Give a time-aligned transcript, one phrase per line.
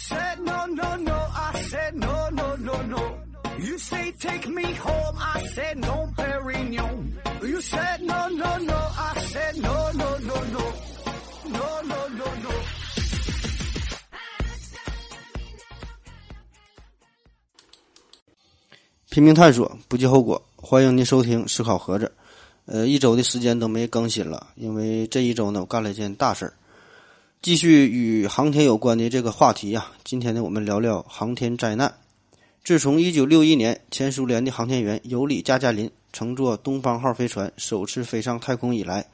[0.00, 3.18] said no no no, I said no no no no.
[3.58, 7.12] You say take me home, I said no, Perignon.
[7.42, 10.64] You said no no no, I said no no no no,
[11.52, 12.50] no no no no.
[19.10, 20.40] 拼命探索，不计后果。
[20.56, 22.10] 欢迎您收听思考盒子。
[22.66, 26.54] 呃，一周的时间都没更新了，因为这一周呢，我干了一件大事儿。
[27.42, 31.94] 继续与航天有关的这个话题呀，今天呢，我们聊聊航天灾难。
[32.62, 39.06] 自从一九六一年前苏联的航天员尤里·加加林乘坐东方号飞船首次飞上太空以来，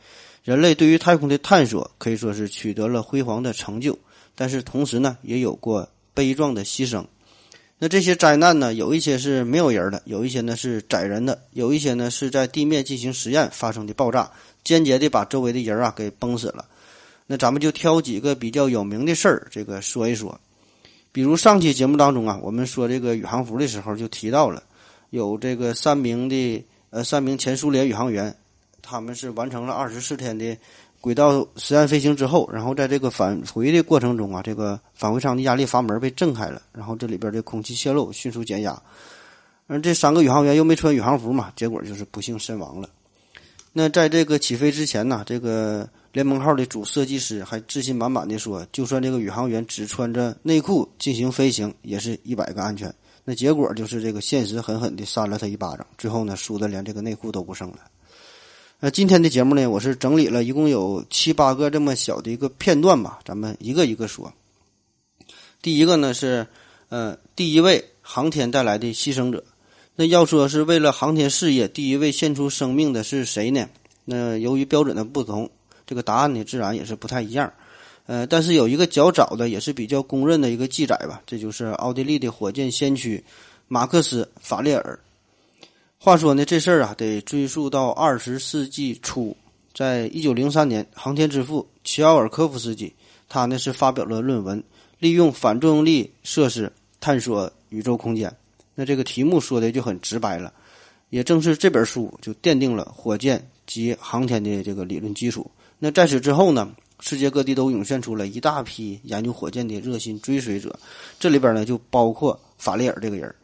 [0.42, 3.96] 人类对于太空的探索可以说是取得了辉煌的成就，
[4.34, 7.04] 但是同时呢，也有过悲壮的牺牲。
[7.78, 14.28] 那这些灾难呢，有一些是没有人的，有一些呢是载人的，有一些呢是在地面进行实验发生的爆炸，
[14.64, 16.64] 间接的把周围的人啊给崩死了。
[17.26, 20.38] 那咱们就挑几个比较有名的事儿，这个说一说。
[21.12, 24.62] 比如上期节目当中啊，我们说这个宇航服的时候就提到了，
[25.10, 28.34] 有这个三名的呃三名前苏联宇航员，
[28.82, 30.56] 他们是完成了二十四天的。
[30.98, 38.82] 轨道实验飞行之后，然后在这个返回的过程中啊，这个返回舱的压力阀门被震开了，然后这里边的空气泄漏迅速减压。
[39.68, 42.88] 而这三个宇航员又没穿宇航服嘛，结果就是不幸身亡了。
[43.78, 52.90] 那在这个起飞之前呢，这个联盟号的主设计师还自信满满的说，就算这个宇航员只穿着内裤进行飞行，也是一百个安全。
[53.22, 57.80] 那结果就是这个现实狠狠的扇了他一巴掌，最后呢，输的连这个内裤都不剩了。
[58.80, 64.32] 那今天的节目呢，我是整理了一共有七八个这么小的一个片段吧，咱们一个一个说。
[65.60, 66.46] 第一个呢是，
[66.88, 69.44] 呃，第一位航天带来的牺牲者。
[69.98, 73.66] 那要说是为了航天事业第一位献出生命的是谁呢？
[74.04, 75.50] 那由于标准的不同，
[75.86, 77.50] 这个答案呢自然也是不太一样。
[78.04, 83.24] 呃，但是有一个较早的，也是比较公认的一个记载吧，这就是奥地利的火箭先驱
[83.68, 84.98] 马克思·法列尔。
[85.98, 89.34] 话说呢，这事儿啊，得追溯到二十世纪初，
[89.74, 92.92] 在一九零三年，航天之父齐奥尔科夫斯基，
[93.30, 94.62] 他呢是发表了论文，
[94.98, 98.30] 利用反作用力设施探索宇宙空间。
[98.76, 100.52] 那这个题目说的就很直白了，
[101.10, 105.50] 也正是这本书就奠定了火箭及航天的这个理论基础。
[105.78, 106.70] 那在此之后呢，
[107.00, 110.78] 世界各地都涌现出了一大批研究火箭的热心追随者，
[111.18, 113.34] 这里边呢就包括法利尔这个人。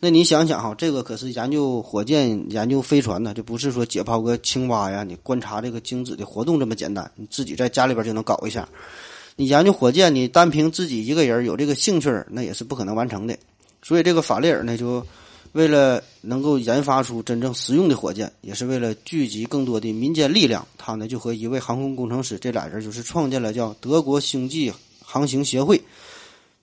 [0.00, 8.68] 那你想想哈，这个可是研究火箭、研究飞船呢，这不是说解剖个青蛙呀，你观察这个精子的活动这么简单，你自己在家里边就能搞一下。
[9.36, 13.38] 你研究火箭，你单凭自己一个人有这个兴趣那也是不可能完成的。
[13.82, 15.04] 所以这个法列尔呢，就
[15.52, 24.72] 为了能够研发出真正实用的火箭，也是为了聚集更多的民间力量，他呢就和一位航空工程师这俩人就是创建了叫德国星际
[25.04, 25.82] 航行协会。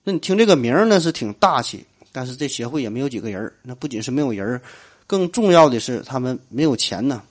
[0.02, 1.84] 那你听这个名儿呢，是挺大气。
[2.12, 4.60] 但是这协会也没有几个人那不仅是没有人
[5.06, 7.22] 更重要的是他们没有钱呢。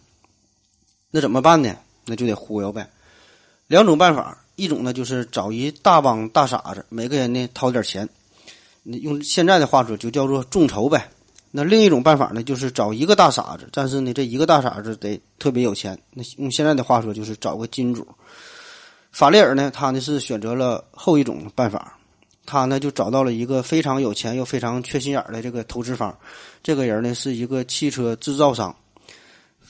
[1.11, 1.75] 那怎么办呢？
[2.05, 2.89] 那就得忽悠呗。
[3.67, 8.07] 两种办法，一种呢就是找一大帮大傻子，每个人呢掏点钱，
[8.83, 11.09] 用现在的话说就叫做众筹呗。
[11.51, 15.97] 那另一种办法呢，就是找一个大傻子，但是呢这一个大傻子得特别有钱。
[16.13, 18.07] 那用现在的话说就是找个金主。
[19.11, 21.95] 法列尔呢，他呢是选择了后一种办法。
[22.45, 26.17] 他呢就找到了一个非常有钱又非常缺心眼儿的这个投资方，
[26.63, 28.75] 这个人呢是一个汽车制造商，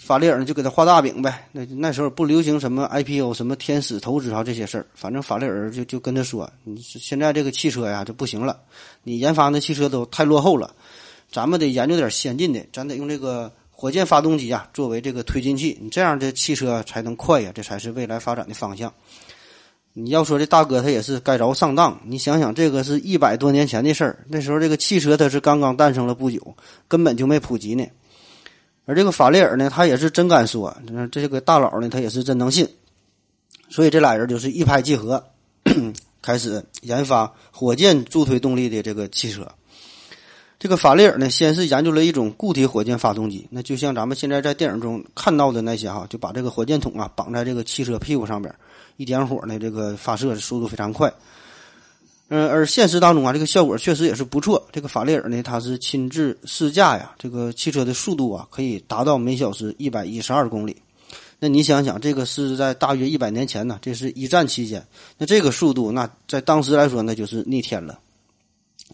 [0.10, 1.48] 法列尔呢就给他画大饼呗。
[1.52, 8.60] 那那时候不流行什么 IPO、什么天使投资啊这些事儿，反正法列尔就就跟他说：“你现在这个汽车呀就不行了，
[9.04, 10.74] 你研发那汽车都太落后了，
[11.32, 18.92] 咱们得研究点先进的，咱得用这个火箭发动机啊作为这个推进器，你这样的汽车才能快呀，这才是未来发展的方向。”
[19.94, 26.56] 你要说这大哥他也是该着上当，你想想这个是一百多年前的事儿，那时候这个汽车它是刚刚诞生了不久，
[26.88, 27.86] 根本就没普及呢。
[28.90, 30.76] 而这个法利尔呢，他也是真敢说，
[31.12, 32.68] 这个大佬呢，他也是真能信，
[33.70, 35.24] 所以这俩人就是一拍即合，
[36.24, 39.48] 开始研发火箭助推动力的这个汽车。
[40.58, 48.52] 这个法利尔呢，先是研究了一种固体火箭发动机，那就像咱们现在在电影中看到的那些哈，就把这个火箭筒啊绑在这个汽车屁股上边。
[48.98, 51.14] 一点火呢，这个发射的速度非常快。
[52.30, 54.64] 嗯，而现实当中啊，这个效果确实也是不错。
[54.72, 60.78] 这个法列尔呢，他是亲自试驾呀，这个汽车的速度啊，可以达到每小时一百一十二公里。
[61.40, 64.86] 那你想想，这个是在大约一百年前呢，这是一战期间，
[65.18, 67.98] 那这个速度，那在当时来说，那就是逆天了。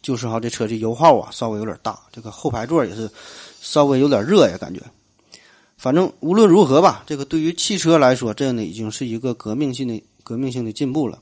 [0.01, 3.09] 就是哈，这车的油耗啊，稍微有点大，这个后排座也是
[3.59, 4.79] 稍微有点热呀，感觉。
[5.75, 11.19] 反正无论如何吧，这个对于汽车来说，这呢已经是一个革命性的革命性的进步了。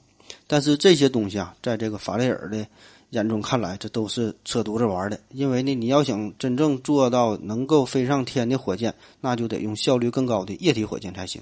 [0.54, 2.64] 但是这些东西啊，在这个法雷尔的
[3.10, 5.20] 眼中看来，这都是扯犊子玩的。
[5.32, 11.42] 因为呢，你要想真正做到能够飞上天的火箭，那就得用效率更高的液体火箭才行。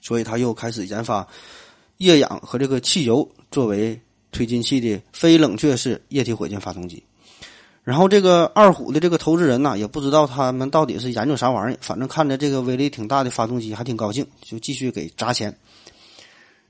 [0.00, 1.24] 所以他又开始研发
[1.98, 4.00] 液氧和这个汽油作为
[4.32, 7.00] 推进器的非冷却式液体火箭发动机。
[7.84, 15.56] 然后这个二虎的这个投资人呢，也不知道他们到底是研究啥玩意儿，反正看着这个威力挺大的发动机，还挺高兴，就继续给砸钱。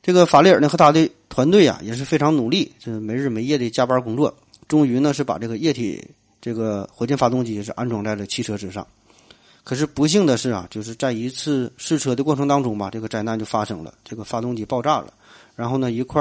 [0.02, 4.34] 这个法雷尔呢和他的团队啊也是非常努力，这没日没夜的加班工作，
[4.66, 6.04] 终于呢是把这个液体
[6.40, 8.84] 这个火箭发动机是安装在了汽车之上。
[9.62, 15.14] 可是不幸的是啊，就是在一次试车的过程当中吧，这个灾难就发生了，这个发动机爆炸了，
[15.54, 16.20] 然后呢一块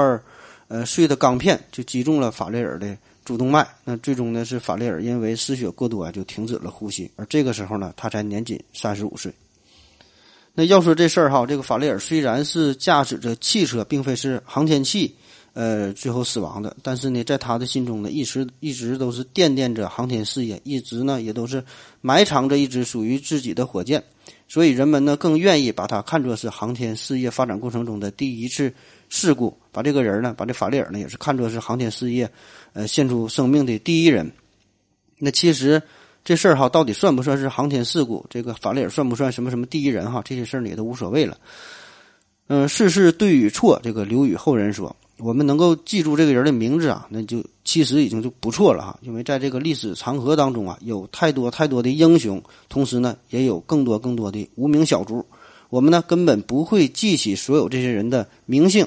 [0.68, 9.34] 呃碎的钢片就击中了法雷尔的主动脉，那最终呢是法雷尔因为失血过多啊就停止了呼吸，而这个时候呢他才年仅三十五岁。
[10.54, 15.14] 那要说这事儿哈，这个法雷尔虽然是驾驶着汽车，并非是航天器，
[15.54, 21.64] 呃，最后死亡的，但是呢，在他的心中呢，一直一直都是惦念着航天事业，一直呢也都是
[22.02, 24.04] 埋藏着一支属于自己的火箭，
[24.46, 28.70] 所以人们呢更愿意把他看作是航天事业发展过程中的第一次
[29.08, 32.30] 事故，把这个人呢，把这法雷尔呢，也是看作是航天事业，
[32.74, 34.30] 呃，献出生命的第一人。
[35.18, 35.82] 那其实。
[36.24, 38.24] 这事儿哈，到底算不算是航天事故？
[38.30, 40.22] 这个法雷尔算不算什么什么第一人哈？
[40.24, 41.36] 这些事儿呢也都无所谓了。
[42.48, 44.94] 嗯，事事对与错，这个留与后人说。
[45.18, 48.98] 我们能够记住这个人的名字啊，那就其实已经就不错了哈。
[49.02, 55.24] 因为在这个历史长河当中啊，有太多太多的英雄，同时呢，也有更多更多的无名小卒。
[55.70, 58.86] 我们呢根本不会记起所有这些人的名姓，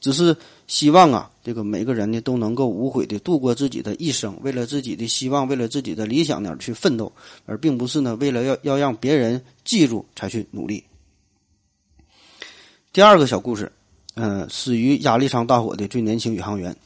[0.00, 0.36] 只是。
[0.70, 7.10] 希望啊，这个每个人呢都能够无悔的度过自己的一生，为了自己的希望，为了自己的理想而去奋斗，
[7.46, 10.84] 而并不是呢为了要要让别人记住才去努力。
[12.92, 13.72] 第二个小故事，
[14.16, 16.76] 嗯，死于压力舱大火的最年轻宇航员。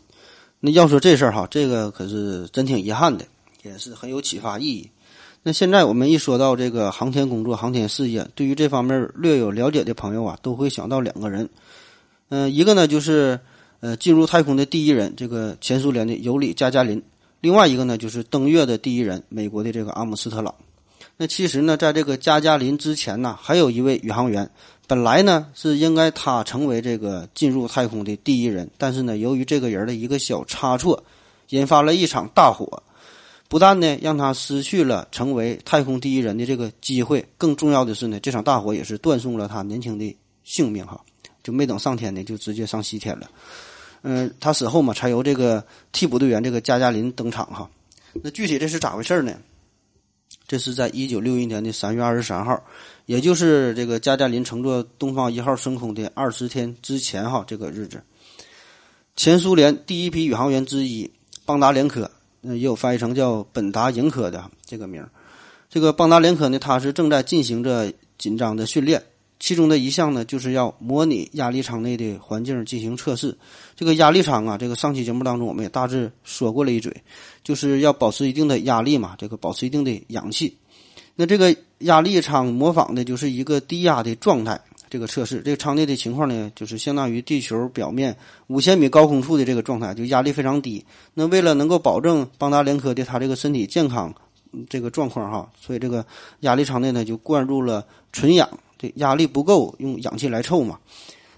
[0.61, 3.25] 那要说这事儿哈，这个可是真挺遗憾的，
[3.65, 4.89] 也是很有启发意义。
[5.43, 11.49] 那现在我们一说到这个航天工作、航天事业，对于这方面略有了解的朋友啊，都会想到两个人，
[12.29, 13.41] 嗯，一个呢就是。
[13.85, 16.99] 呃，进入太空的第一人，这个前苏联的尤里加加林；
[17.43, 20.55] 另外一个呢，就是登月的第一人，美国的这个阿姆斯特朗。
[21.19, 24.51] 那其实呢，在这个加加林之前呢，还有一位宇航员，
[24.87, 31.05] 本来呢是应该他成为这个进入太空的第一人，但是呢，由于这个人的一个小差错，
[31.51, 32.83] 引发了一场大火，
[33.51, 40.99] 不但呢让他失去了成为太空第一人的这个机会，更重要的是呢，这场大火也是断送了他年轻的性命哈，
[41.43, 43.29] 就没等上天呢，就直接上西天了。
[44.07, 47.69] 嗯，他死后嘛，才由这个替补队员这个加加林登场哈。
[48.23, 49.35] 那具体这是咋回事呢？
[50.47, 52.63] 这是在一九六一年的三月二十三号，
[53.07, 58.03] 也就是这个加加林乘坐东方一号升空的二十天之前哈，这个日子，
[59.17, 61.11] 前苏联第一批宇航员之一
[61.47, 62.11] 邦达连科，
[62.43, 65.03] 也有翻译成叫本达迎科的这个名
[65.71, 69.03] 这个邦达连科呢，他是正在进行着紧张的训练。
[69.41, 73.37] 其中的一项呢，就是要模拟压力舱内的环境进行测试。
[73.77, 76.95] 这个压力舱啊，这个上期节目当中我们也大致说过了一嘴，
[77.43, 80.57] 就是要保持一定的压力嘛，这个保持一定的氧气。
[81.17, 84.61] 那这个压力舱模仿的就是一个低压的状态。
[84.91, 90.85] 这个测试，这个舱内的情况呢，就是相当于地球表面五千米高空处的这个状态，就压力非常低。
[91.15, 94.15] 那为了能够保证邦达连科的他这个身体健康
[94.69, 96.07] 这个状况哈，所以这个
[96.41, 98.49] 压力舱内呢就灌入了纯氧。
[98.97, 100.79] 压力不够，用氧气来凑嘛。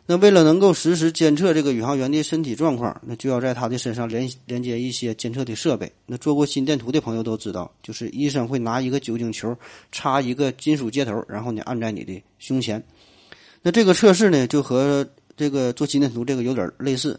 [0.08, 5.90] 那为了能够实时监测这个宇航员的身体状况，那就要在他的身上连连接一些监测的设备。
[6.06, 9.56] 那做过心电图的朋友都知道，就是医生会拿一个酒精球
[9.90, 12.80] 插一个金属接头，然后呢按在你的胸前。
[13.62, 15.04] 那这个测试呢，就和
[15.36, 17.18] 这个做心电图这个有点类似。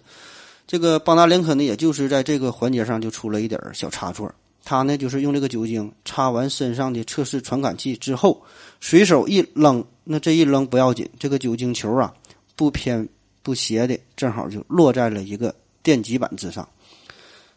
[0.65, 4.34] 这个邦达连科呢，也就是在这个环节上就出了一点小差错。
[4.69, 8.43] 他呢，就是用这个酒精擦完身上的测试传感器之后，
[8.81, 12.13] 随手一扔，那这一扔不要紧，这个酒精球啊，
[12.57, 13.07] 不偏
[13.41, 16.67] 不斜的，正好就落在了一个电极板之上。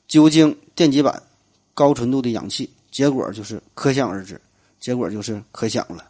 [0.07, 1.21] 酒精、电极板、
[1.75, 4.41] 高纯度的氧气，结果就是可想而知，
[4.79, 6.05] 结果就是可想了。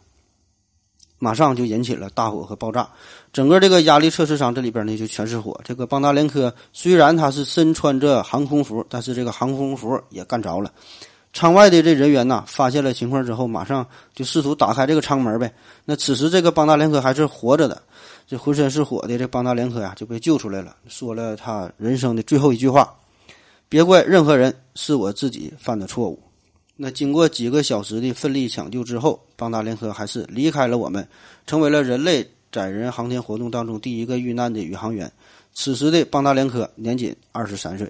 [1.23, 2.89] 马上就引起了大火和爆炸，
[3.31, 5.55] 整个这个压力测试舱这里边呢就全是火。
[5.63, 10.71] 这个邦达连科虽然他是身穿着航空服，但是这个航空服也干着了。
[11.31, 13.85] 舱外的这人员呐，发现了情况之后，马上
[14.15, 15.53] 就试图打开这个舱门呗。
[15.85, 17.79] 那此时这个邦达连科还是活着的，
[18.25, 22.91] 这浑身是火的这邦达连科呀就被救出来了，说了他人生的最后一句话
[23.69, 26.19] ：“别怪任何人，是我自己犯的错误。”
[26.83, 31.07] 那经过几个小时的奋力抢救之后，邦达连科还是离开了我们，
[31.45, 35.11] 成为了人类载人航天活动当中第一个遇难的宇航员。
[35.53, 37.87] 此时的邦达连科年仅二十三岁。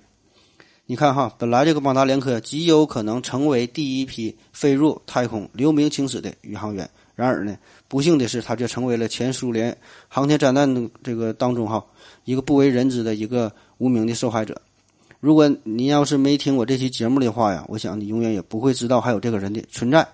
[0.86, 7.58] 你看哈，本来这个邦达连科极有可能成为第一批飞入太空、留名青史的宇航员，然而呢，
[7.88, 9.74] 不幸的是，他却成为了前苏联
[10.10, 11.82] 航天灾难的这个当中哈
[12.26, 14.62] 一个不为人知的一个无名的受害者。
[15.22, 20.06] 如果你要是没听我这期节目的话呀，我想你永远也不会知道还有这个人的存在。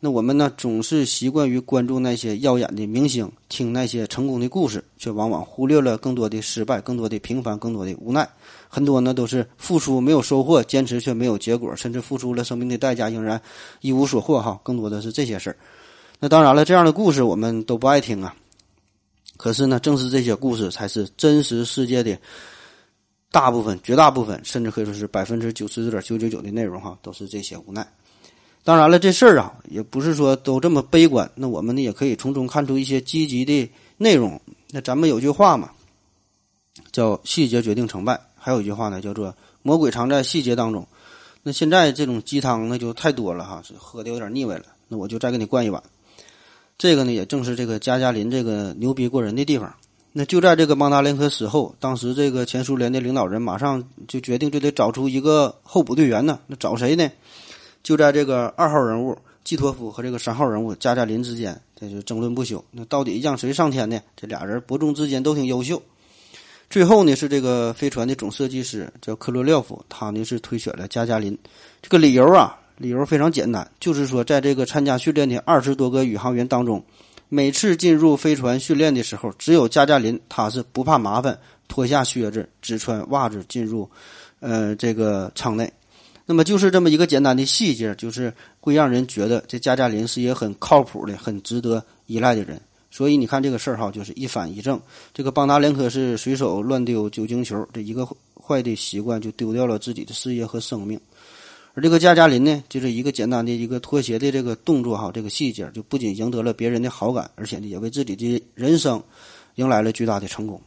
[0.00, 8.26] 那我们呢，总是习惯于关注那些耀眼的明星，听那些成功的故事，却往往忽略了更多的失败、更多的平凡、更多的无奈。
[8.68, 13.38] 很多呢都是付出没有收获，坚持却没有结果，甚至付出了生命的代价，仍然
[13.82, 14.40] 一无所获。
[14.40, 15.56] 哈，更多的是这些事儿。
[16.18, 18.34] 那当然了，这样的故事我们都不爱听啊。
[19.36, 22.16] 可是呢，正是这些故事，才是真实世界的。
[23.30, 27.86] 大部分、绝大部分，甚至可以说是百分之九十九点九九九的内容，哈，都是这些无奈。
[28.64, 31.30] 当然了，这事儿啊，也不是说都这么悲观。
[31.34, 34.40] 那我们呢，也可以从中看出一些积极的内容。
[34.70, 35.70] 那咱们有句话嘛，
[36.92, 40.86] 叫“细节决定成败”，还有一句话呢，叫做“魔鬼藏在细节当中”。
[41.42, 44.64] 那现在这种鸡汤那就太多了哈，喝的有点腻歪了。
[44.88, 45.82] 那我就再给你灌一碗。
[46.76, 49.74] 这个呢，也正是这个加加林这个牛逼过人的地方。
[50.12, 56.40] 那就在这个邦达连科死后，当时这个前苏联的领导人马上就决定，就得找出一个候补队员呢。
[56.46, 57.08] 那找谁呢？
[57.82, 62.64] 就在这个二号人物季托夫和这个三号人物加加林之间，这就争论不休。
[62.72, 64.00] 那到底让谁上天呢？
[64.16, 65.80] 这俩人伯仲之间都挺优秀。
[66.68, 71.38] 最后呢，是这个飞船的总设计师叫科罗廖夫，他呢是推选了加加林。
[71.80, 76.82] 这个理由啊，理由非常简单，就是说在这个参加训练的二十多个宇航员当中。
[77.28, 83.88] 每次进入飞船训练的时候，只有加加林他是不怕麻烦，脱下靴子，只穿袜子进入，
[84.40, 85.70] 呃，这个舱内。
[86.24, 92.60] 那么就是这么一个简单的细节，就是会让人觉得这加加林是一个很靠谱的、很值得依赖的人。
[92.90, 94.80] 所以你看这个事儿哈，就是一反一正。
[95.12, 100.98] 这个邦达连科是随手乱丢酒精球，这一个坏的习惯就丢掉了自己的事业和生命。
[101.80, 109.02] 这个加加林呢，就是一个简单的一个脱鞋的这个动作哈，这个细节就不仅赢得了别人的好感，而且呢，也为自己的人生
[109.56, 110.60] 迎来了巨大的成功。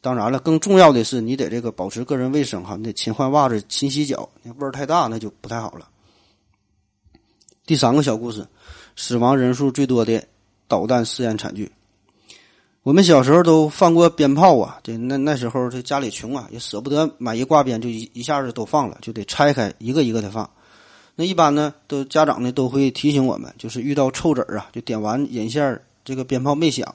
[0.00, 5.88] 当然了，更重要的是，你得这个保持个人卫生哈，你得勤换袜子、勤洗脚，那味儿太大那就不太好了。
[7.66, 8.46] 第三个小故事，
[8.96, 10.24] 死亡人数最多的
[10.66, 11.70] 导弹试验惨剧。
[12.82, 20.48] 我们小时候都放过鞭炮啊，这那那时候这家里穷啊，也舍不得买一挂鞭就一一下子都放了，就得拆开一个一个的放。
[21.14, 26.94] 那一般呢，都家长呢都会提醒我们，就是遇到臭子儿啊，就点完引线儿，这个鞭炮没响，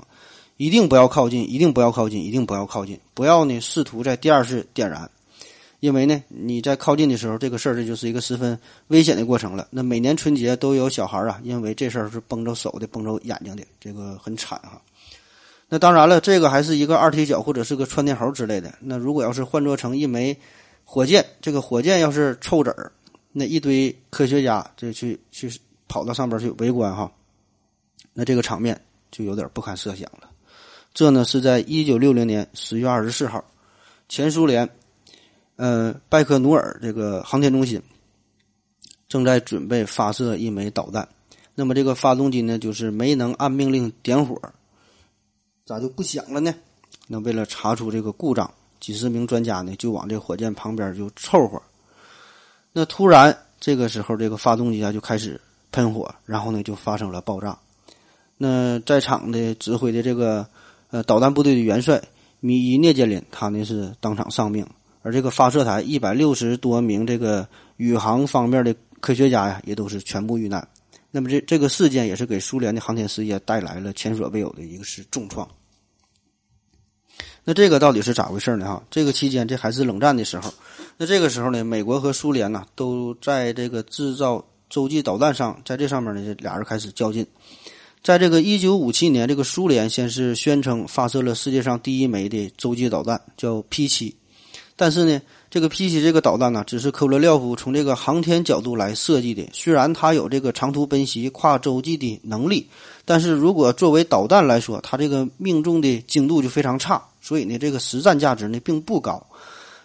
[0.58, 5.08] 一定不要靠近，一定不要靠近，一定不要靠近，不要呢试图在第二次点燃，
[5.82, 9.68] 因为呢你在靠近的时候，这个事儿这就是一个十分危险的过程了。
[9.70, 14.82] 那每年春节都有小孩啊，因为这事儿是崩着手的，崩着眼睛的，这个很惨哈。
[15.76, 18.74] 那当然了，这个还是一个二踢脚或者是个窜天猴之类的。
[18.80, 20.40] 那如果要是换做成一枚
[20.86, 22.94] 火箭，这个火箭要是臭籽儿，
[23.34, 25.52] 那一堆科学家就去去
[25.90, 27.12] 跑到上边去围观哈，
[28.14, 28.80] 那这个场面
[29.12, 30.30] 就有点不堪设想了。
[30.94, 33.44] 这呢是在一九六零年十月二十四号，
[34.08, 34.70] 前苏联
[35.58, 37.82] 呃拜科努尔这个航天中心
[39.10, 41.06] 正在准备发射一枚导弹，
[41.54, 44.40] 那么这个发动机呢就是没能按命令点火。
[45.66, 46.54] 咋就不响了呢？
[47.08, 51.60] 那为了查出这个故障，几十名专家呢就往这火箭旁边就凑合。
[52.72, 55.42] 那突然这个时候，这个发动机啊就开始
[55.72, 57.58] 喷火，然后呢就发生了爆炸。
[58.38, 60.48] 那在场的指挥的这个
[60.92, 62.00] 呃导弹部队的元帅
[62.42, 64.64] 米伊涅杰林，他呢是当场丧命。
[65.02, 70.68] 而这个发射台一百六十多名这个宇航方面的科学家呀，也都是全部遇难。
[71.16, 75.50] 那么这这个事件也是给苏联的航天事业带来了前所未有的一个是重创。
[77.46, 78.66] 那这个到底是咋回事呢？
[78.66, 80.54] 哈，这个期间这还是冷战的时候，
[80.98, 87.26] 那这个时候呢，美国和苏联呢都在这个制造洲际导弹上，在这上面呢，这俩人开始较劲。
[88.04, 94.18] 在这个一九五七年，这个苏联先是宣称发射了世界上第一枚的洲际导弹，叫 P 七，
[94.76, 95.22] 但是呢。
[95.56, 99.48] 这个 P 七这个导弹呢，只是科罗廖夫从这个航天角度来设计的。
[99.54, 102.68] 虽然它有这个长途奔袭、跨洲际的能力，
[103.06, 109.26] 但是如果作为导弹来说，它这个命中的精度就非常差，所以呢，这个实战价值呢并不高。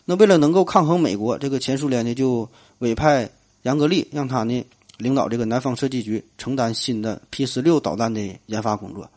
[0.05, 2.49] 那为了能够抗衡美国，这个前苏联呢就
[2.81, 3.31] 委派
[3.63, 4.65] 杨格利，让他呢
[4.99, 9.09] 领导这个南方设计局，承担新的 P 十六导弹的研发工作。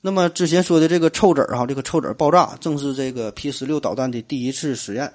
[0.00, 5.12] 那么之前说的这个臭子儿哈，这个臭子儿爆炸，正是这个 P 十六导弹的第一次实验。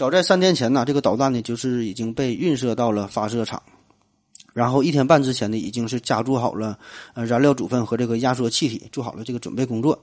[0.00, 3.62] 早在三天前呢，这个导弹呢就是已经被运射到了发射场，
[4.54, 6.78] 然后一天半之前呢，已经是加注好了
[7.12, 10.02] 呃燃料组分和这个压缩气体，做好了这个准备工作。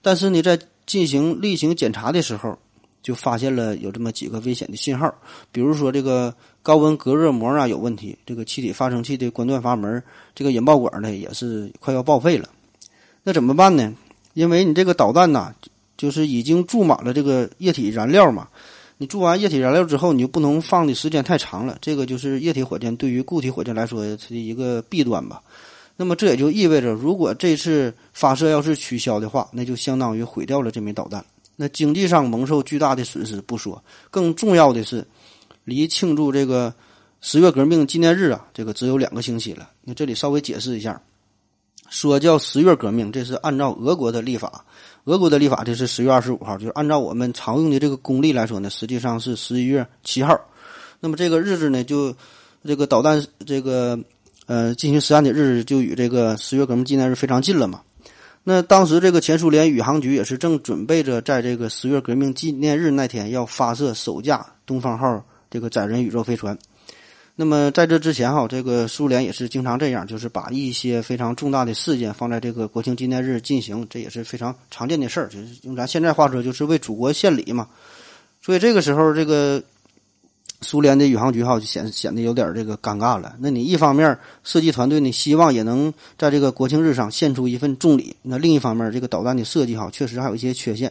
[0.00, 2.58] 但是呢，在进行例行检查的时候，
[3.02, 5.14] 就发现了有这么几个危险的信号，
[5.52, 10.02] 比如说这个高温隔热膜啊有问题，这个气体发生器的关断阀门，
[10.34, 12.48] 这个引爆管呢也是快要报废了。
[13.22, 13.92] 那怎么办呢？
[14.32, 15.54] 因为你这个导弹呐，
[15.98, 18.48] 就是已经注满了这个液体燃料嘛。
[18.98, 21.76] 你注完液体燃料之后，你就不能放的时间太长了。
[21.80, 25.42] 这个就是液体火箭对于固体火箭来说它的一个弊端吧。
[25.96, 31.24] 那么这也就意味着，如果这次发射要是取消的话，那就相当于毁掉了这枚导弹。
[31.56, 35.06] 那经济上蒙受巨大的损失不说，更重要的是，
[35.64, 36.72] 离庆祝这个
[37.20, 39.70] 十月革命纪念日啊，这个只有两个星期了。
[39.82, 41.00] 那这里稍微解释一下，
[41.88, 44.64] 说叫十月革命，这是按照俄国的历法，
[45.06, 50.36] 俄国的立法这是十月二十五号，就是按照我们常用的这个公历来说呢，实际上是十一月七号。
[50.98, 52.12] 那么这个日子呢，就
[52.64, 53.96] 这个导弹这个
[54.46, 57.82] 呃进行实验的日子，就与这个十月革命纪念日非常近了嘛。
[58.42, 66.58] 那当时这个前苏联宇航局也是正准备着在这个十月革命纪念日那天要发射首架东方号这个载人宇宙飞船。
[67.36, 75.28] 那么在这之前哈，这个苏联也是经常这样，就是把一些非常重大的事件放在这个国庆纪念日进行，这也是非常常见的事儿。
[75.28, 77.68] 就是用咱现在话说，就是为祖国献礼嘛。
[78.42, 79.62] 所以这个时候，这个。
[80.62, 83.36] 苏联的宇航局哈就显显得有点这个尴尬了。
[83.40, 90.90] 那你一方面设计团队呢，希望也能在这个国庆日上献出一份重礼；那另一方面，这个导弹的设计哈确实还有一些缺陷，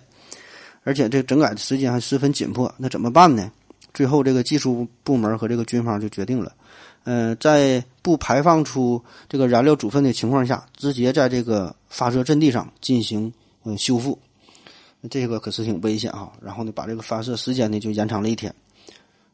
[0.83, 2.71] 而且这整改的时间还十分紧迫。
[2.77, 3.51] 那怎么办呢？
[3.95, 6.51] 最后这个技术部门和这个军方就决定了，
[7.05, 13.33] 呃，在不排放出这个燃料组分的情况下，直接在这个发射阵地上进行
[13.63, 14.19] 嗯修复。
[15.09, 16.31] 这个可是挺危险哈。
[16.41, 18.53] 然后呢，把这个发射时间呢就延长了一天。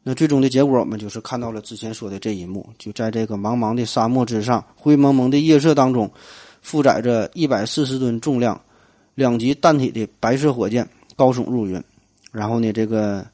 [0.04, 6.10] 那最终的结果，我们就是看到了之前说的这一幕，就在这个茫茫的沙漠之上，灰蒙蒙的夜色当中，
[6.60, 8.60] 负载着一百四十吨重量、
[9.14, 11.82] 两级弹体的白色火箭高耸入云。
[12.30, 13.24] 然后呢，这个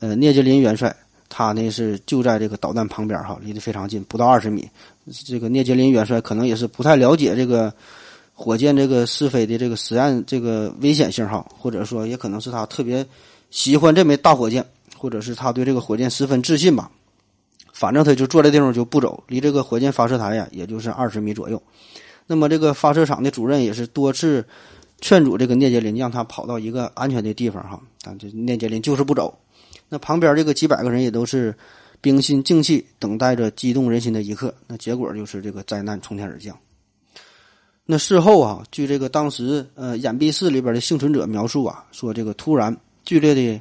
[0.00, 0.94] 呃聂杰林元帅，
[1.28, 4.68] 他呢是就在这个导弹旁边哈，离得非常近，不到二十米。
[5.26, 7.72] 这个聂杰林元帅可能也是不太了解这个
[8.34, 13.04] 火箭这个试飞的这个实验这个危险性哈，或者说也可能是他特别
[13.50, 14.64] 喜欢这枚大火箭。
[15.00, 16.90] 或者是他对这个火箭十分自信吧，
[17.72, 21.62] 反正他就坐在地方就不走，离这个火箭发射台呀，也就是二十米左右。
[22.26, 24.44] 那么这个发射场的主任也是多次
[25.00, 27.80] 劝阻这个聂杰林，让他跑到一个安全的地方哈。
[28.02, 29.32] 但，这聂杰林就是不走。
[29.88, 31.54] 那旁边这个几百个人也都是
[32.00, 34.54] 冰心静气，等待着激动人心的一刻。
[34.66, 36.58] 那结果就是这个灾难从天而降。
[37.84, 43.60] 那事后啊，据这个当时呃掩蔽室里边的幸存者描述啊，说这个突然剧烈的。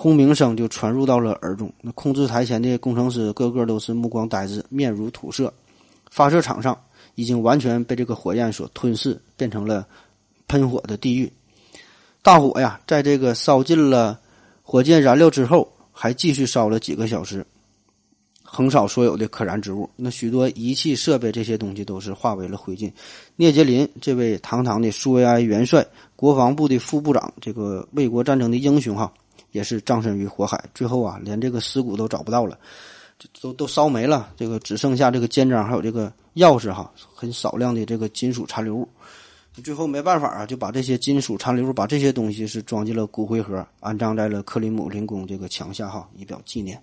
[0.00, 5.52] 轰鸣声就传入到了耳中，那控制台前的工程师个个都是目光呆滞，面如土色。
[6.08, 6.80] 发射场上
[7.16, 9.84] 已经完全被这个火焰所吞噬，变成了
[10.46, 11.32] 喷火的地狱。
[12.22, 14.16] 大火呀，在这个烧尽了
[14.70, 17.42] 火箭燃料之后，还继续烧了几个小时，
[18.42, 19.88] 横扫所有的可燃之物。
[19.96, 22.92] 那许多仪器设备这些东西都是化为了灰烬。
[23.36, 29.10] 聂杰林这位堂堂的苏维埃元帅、国防部的副部长，这个卫国战争的英雄哈。
[29.52, 32.58] 也是葬身于火海，最后啊，连这个尸骨都找不到了，
[33.40, 38.86] 都都烧没了，这个只剩下这个肩章还有这个钥匙哈，很少量的这个金属残留物。
[39.62, 46.80] 最后没办法啊，就把这些金属残留物，把这些东西是装进了骨灰盒，安葬在了克里姆林宫这个墙下哈，以表纪念。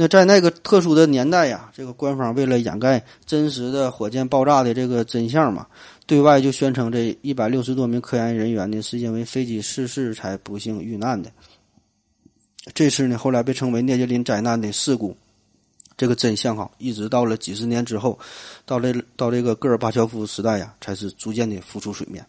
[0.00, 5.66] 那在那个特殊的年代呀，这个官方为了掩盖真实的火箭爆炸的这个真相嘛，
[6.06, 11.30] 对外就宣称这一百六十多名科研人员呢是因为飞机失事才不幸遇难的。
[12.74, 15.16] 这次呢，后来被称为聂杰林灾难的事故，
[15.98, 18.16] 这个真相哈，一直到了几十年之后，
[18.64, 22.24] 到这到这个戈尔巴乔夫时代呀，才是逐渐的浮出水面。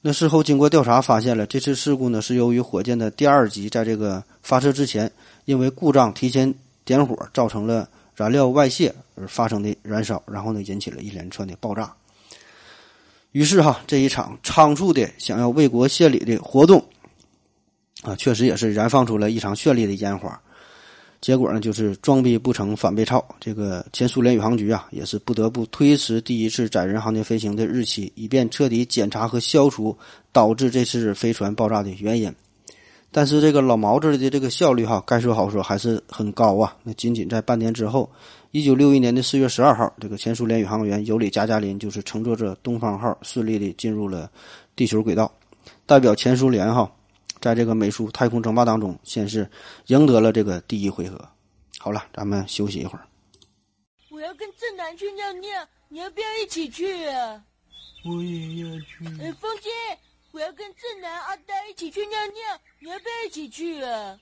[0.00, 5.08] 那事后经过调查，发现了这次事故呢，是由于火箭的第二级在这个发射之前，
[5.44, 6.52] 因为故障提前
[6.84, 11.94] 点火，造成了燃料外泄而发生的燃烧，然后呢，引起了一连串的爆炸。
[13.30, 16.84] 于是哈，这一场仓促的想要为国献礼的活动。
[18.02, 20.41] 啊，确实也是燃放出了一场绚丽的烟花，
[21.22, 23.24] 结果呢，就是装逼不成反被抄。
[23.38, 29.96] 这个前苏联宇航局啊，也是不得不推迟第一次载人航天飞行的日期，以便彻底检查和消除
[30.32, 32.34] 导致这次飞船爆炸的原因。
[33.12, 36.76] 但是这个老毛子的这个效率哈，该说好说还是很高啊。
[36.82, 38.10] 那仅仅在半年之后，
[38.50, 44.28] 一九六一年的四月十二号，这个前苏联宇航员尤里加加林就是乘坐着东方号顺利的进入了
[44.74, 45.30] 地球轨道，
[45.86, 46.90] 代表前苏联哈。
[47.42, 49.50] 在这个美术太空争霸当中，先是
[49.86, 51.20] 赢得了这个第一回合。
[51.78, 53.04] 好了，咱们休息一会儿。
[54.10, 55.50] 我要跟正南去尿尿，
[55.88, 57.42] 你要不要一起去啊？
[58.04, 59.04] 我也要去。
[59.20, 59.68] 哎，风姐，
[60.30, 64.16] 我要跟正南、阿呆一起去尿尿，你要不要一起去啊？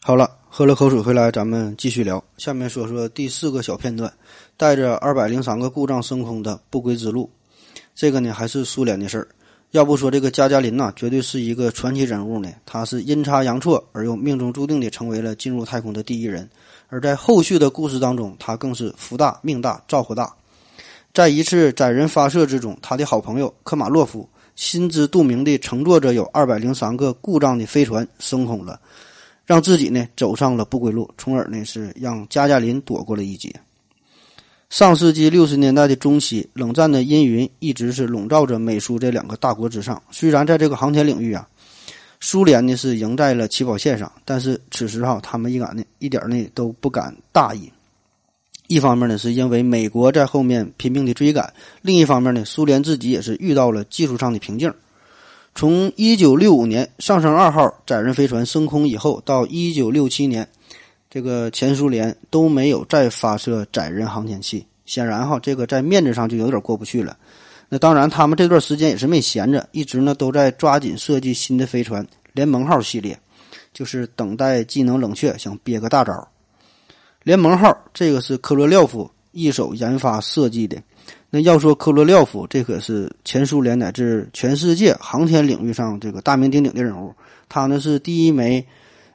[0.00, 2.24] 好了，喝了口水回来，咱们继续聊。
[2.36, 4.12] 下面说说第四个小片段，
[4.56, 7.30] 带着二百零三个故障升空的不归之路。
[7.94, 9.28] 这个呢，还是苏联的事儿。
[9.72, 12.50] 要不说这个加加林呐，绝对是一个传奇人物呢。
[12.66, 16.46] 他是阴差阳错而又命中注定的成为了进入太空的第一人。
[16.88, 20.30] 而在后续的故事当中，他更是福大命大造化大。
[21.14, 28.78] 在一次载人发射之中，他的好朋友科马洛夫心知肚明地乘坐着有二百零三个故障的飞船升空了。
[29.46, 33.50] 让自己呢走上了不归路，从而呢是让加加林躲过了一劫。
[34.72, 40.02] 上世纪六十年代的中期，冷战的阴云一直是笼罩着美苏这两个大国之上。
[40.10, 41.46] 虽然在这个航天领域啊，
[42.20, 47.70] 苏联呢是赢在了起跑线上，但是此时哈，他们一敢呢一点呢都不敢大意。
[48.66, 51.44] 一方面呢，是因为美国在后面拼命的追赶；
[51.82, 54.72] 另一方面呢，苏联自己也是遇到了技术上的瓶颈。
[55.54, 60.48] 从一九六五年上升二号载人飞船升空以后，到一九六七年，
[61.12, 64.64] 这个前苏联都没有再发射载人航天器。
[64.86, 67.14] 显然哈，这个在面子上就有点过不去了。
[67.68, 73.18] 那当然，他们这段时间也是没闲着，一直呢都在抓紧设计新的飞船——联盟号系列，
[73.74, 76.26] 就是等待技能冷却，想憋个大招。
[77.24, 80.82] 联盟号这个是科罗廖夫一手研发设计的。
[81.28, 87.12] 那要说科罗廖夫，这可是前苏联乃至全世界航天领域上这个大名鼎鼎的人物。
[87.50, 88.66] 他呢是第一枚，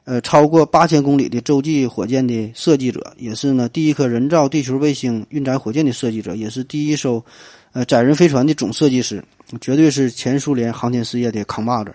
[0.08, 7.22] 呃，超过八千公里的洲际火箭的设计者，也是呢第一颗人造地球卫星运载火箭的设计者，也是第一艘，
[7.74, 9.22] 呃，载人飞船的总设计师，
[9.60, 11.94] 绝对是前苏联航天事业的扛把子。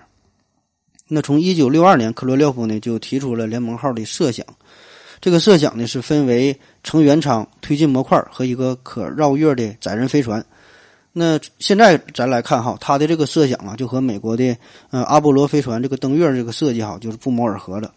[1.08, 4.46] 那从一九六二年，科罗廖夫呢就提出了联盟号的设想。
[5.20, 10.46] 这个设想呢是分为成员舱、推进模块和一个可绕月的载人飞船。
[11.12, 14.56] 那现在咱来看哈，它的这个设想啊，就和美国的
[14.92, 17.92] 呃阿波罗飞船这个登月这个设计哈，就是不谋而合了。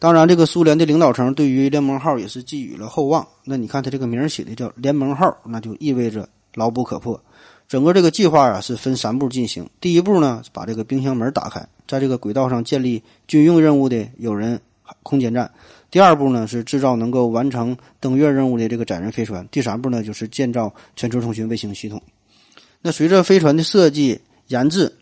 [0.00, 3.26] 当然，这个苏联的领导层对于联盟号也是寄予了厚望。
[3.44, 7.20] 那你看它这个名儿起的叫联盟号，那就意味着牢不可破。
[7.66, 9.68] 整个这个计划啊是分三步进行。
[9.80, 14.60] 第一步呢，把这个冰箱门打开，在这个轨道上建立军用任务的有人
[15.02, 15.50] 空间站。
[15.90, 19.46] 第二步呢是制造能够完成登月任务的这个载人飞船。
[19.50, 22.00] 第三步呢就是建造全球通讯卫星系统。
[22.80, 24.94] 那随着飞船的设计研制，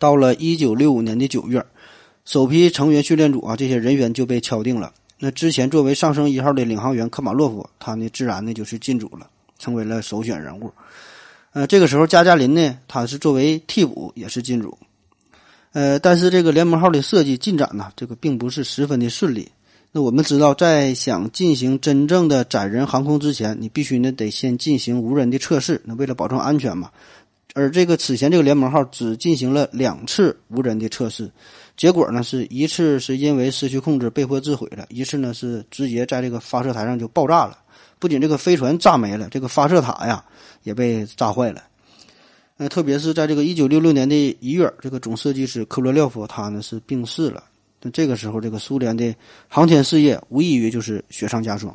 [0.00, 1.64] 到了一九六五年的九月，
[2.24, 4.92] 首批成员训练组啊这些人员就被敲定了。
[5.18, 9.28] 那之前作为上升一号的领航员科马洛夫，他呢自然呢就是进组了，
[9.58, 10.72] 成为了首选人物。
[11.52, 14.78] 呃，这个时候加加林呢他是作为替补也是进组。
[15.72, 19.48] 呃，但是这个联盟号的设计进展呢，这个并不是十分的顺利。
[19.92, 25.82] 那我们知道，在想进行真正的载人航空之前，你必须呢得先进行无人的测试。
[25.84, 26.90] 那为了保证安全嘛，
[27.54, 31.30] 而这个此前这个联盟号只进行了两次无人的测试，
[31.80, 37.56] 结果呢是一次是因为失去控制被迫自毁了，一次呢是直接在这个发射台上就爆炸了。
[37.98, 40.22] 不仅这个飞船炸没了，这个发射塔呀
[40.62, 41.62] 也被炸坏了。
[42.58, 47.44] 呃，特别是在这个一九六六年的一月，这个总设计师科罗廖夫他呢是病逝了。
[47.80, 49.14] 那这个时候，这个苏联的
[49.48, 51.74] 航天事业无异于就是雪上加霜，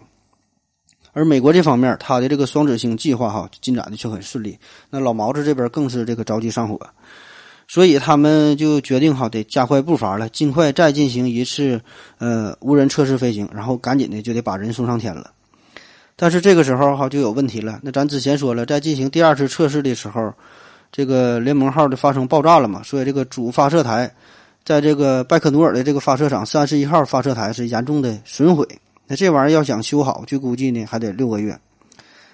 [1.14, 4.56] 而美国这方面，他的这个双子星计划哈进展的却很顺利。
[4.92, 6.80] 那老毛子这边更是这个着急上火，
[7.68, 11.82] 所以他们就决定哈得加快步伐了，尽快再进行一次
[12.18, 15.32] 呃无人测试飞行，然后赶紧的就得把人送上天了。
[16.16, 17.80] 但是这个时候哈就有问题了。
[17.82, 20.34] 那咱之前说了，在进行第二次测试的时候，
[20.92, 24.12] 这个联盟号的发生爆炸了嘛，所以这个主发射台。
[24.64, 28.68] 在这个拜克努尔的这个发射场三十一号发射台是严重的损毁，
[29.06, 31.56] 那这玩意儿要想修好，据估计呢还得六个月，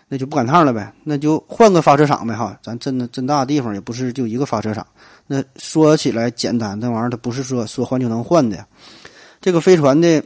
[0.08, 4.88] 那就不赶趟了呗，那就换个发射场呗哈，咱这么这么大地方也不是就一个发射场，
[5.34, 8.66] 那说起来简单，那玩意儿它不是说说换就能换的，
[9.40, 10.22] 这个飞船的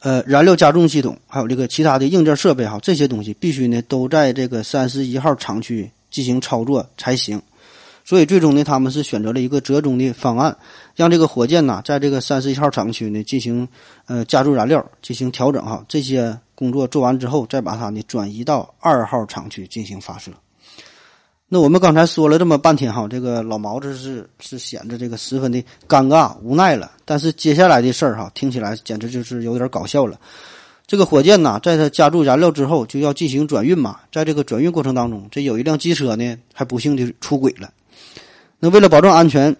[0.00, 7.40] 呃燃料加重系统还有这个其他的硬件设备哈，这些东西必须呢都在这个三十一号厂区进行操作才行。
[8.04, 10.54] 所以最终呢，他们是选择了一个折中的方案，
[10.94, 13.66] 让这个火箭呐，在这个三十一号厂区呢进行
[14.04, 15.82] 呃加注燃料，进行调整哈。
[15.88, 20.30] 这些工作做完之后，再把它呢转移到二号厂区进行发射。
[21.48, 26.90] 那我们刚才说了这么半天哈，这个老毛子是是显得这个十分的尴尬无奈了。
[27.04, 30.18] 但是接下来的事儿哈，听起来简直就是有点搞笑了。
[30.86, 34.00] 这个火箭呐，在它加注燃料之后，就要进行转运嘛。
[34.10, 37.70] 在这个转运过程当中，这有一辆机车呢，还不幸的出轨了。
[38.58, 39.54] 那为了保证安全，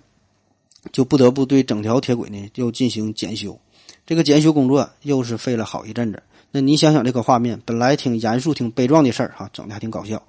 [0.90, 3.58] 就不得不对整条铁轨呢又进行检修。
[4.06, 6.22] 这个检修工作又是费了好一阵子。
[6.50, 10.22] 那你想想这个画面，本来挺严肃、挺悲壮的事儿哈，整的还挺搞笑。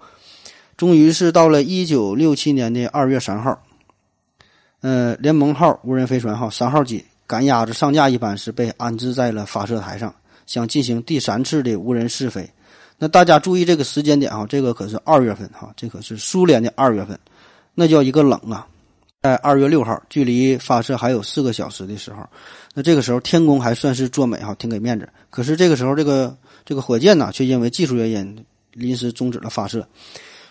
[0.77, 3.63] 终于是到了一九六七年的二月三号，
[4.81, 10.13] 呃，联盟号无人飞船号三号机赶鸭子上架一般是被安置在了发射台上，
[10.45, 12.49] 想进行第三次的无人试飞。
[12.97, 17.17] 那大家注意这个时间点啊，这个可是二月份哈，这可是苏联的二月份，
[17.73, 18.67] 那叫一个冷啊！
[19.21, 22.23] 在二月六号，距离发射还有四个小时的时候，
[22.73, 25.09] 那这个时候天宫还算是做美哈，挺给面子。
[25.29, 29.85] 可是这个时候，这个这个火箭呢，却因为技术原因临时终止了发射。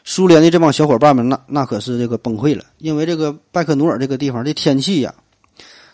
[0.06, 5.14] 苏联的这帮小伙伴们，那那可是这个崩溃了，因为这个拜克努尔这个地方的天气呀，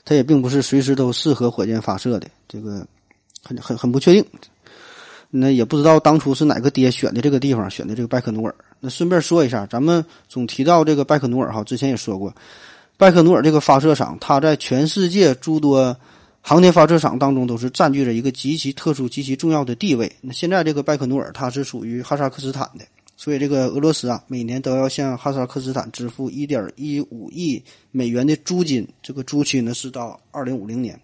[0.05, 2.85] 它也并不是随时都适合火箭发射的，这个
[3.45, 4.25] 很很很不确定。
[5.31, 8.53] 那也不知道当初是哪个爹选的这个地方，选的这个拜克努尔。
[8.81, 12.35] 那顺便说一下，咱们总提到这个拜克努尔哈，之前也说过，
[12.97, 15.97] 拜克努尔这个发射场，它在全世界诸多
[16.41, 20.11] 航天发射场当中都是占据着一个极其特殊、极其重要的地位。
[20.21, 22.85] 那现在这个拜克努尔它是属于哈萨克斯坦的。
[23.23, 28.89] 所以，这个俄罗斯啊，每年都要向哈萨克斯坦支付一点一五亿美元的租金。
[29.03, 30.99] 这个租期呢是到二零五零年。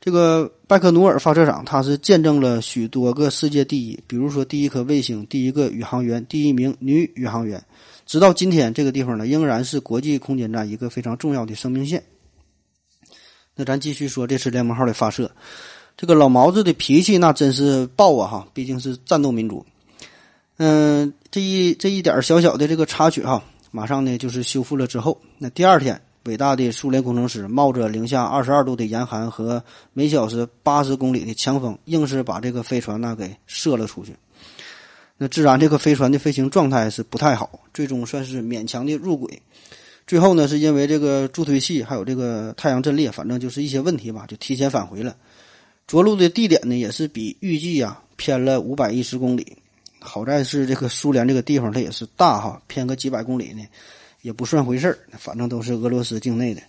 [0.00, 7.64] 这个拜克努尔发射场，它是见证了许多个世界第一，比如说第一颗卫星、第一个宇航员、第一名女宇航员。
[8.06, 12.02] 直到今天，这个地方呢仍然是国际空间站一个非常重要的生命线。
[13.54, 15.30] 那咱继续说这次联盟号的发射，
[15.96, 18.26] 这个老毛子的脾气那真是爆啊！
[18.28, 19.64] 哈，毕竟是战斗民族。
[20.62, 23.40] 嗯，这一这一点小小的这个插曲哈，
[23.70, 29.62] 马上呢就是修复了之后，那第二天，伟大的苏联工程师冒着零下二十二度的严寒和
[29.92, 34.16] 每小时八十公里的强风，硬是把这个飞船呢给射了出去。
[35.18, 39.40] 那自然这个飞船的飞行状态是不太好，最终算是勉强的入轨。
[40.08, 45.14] 最后呢，是因为这个助推器还有这个太阳阵列，反正就是一些问题吧，就提前返回了。
[45.86, 49.56] 着陆的地点呢，也是比预计啊偏了五百一十公里。
[50.00, 53.62] 好在是这个苏联这个地方，它也是大哈，偏个几百公里呢，
[54.22, 54.98] 也不算回事儿。
[55.18, 56.62] 反正都是俄罗斯境内的。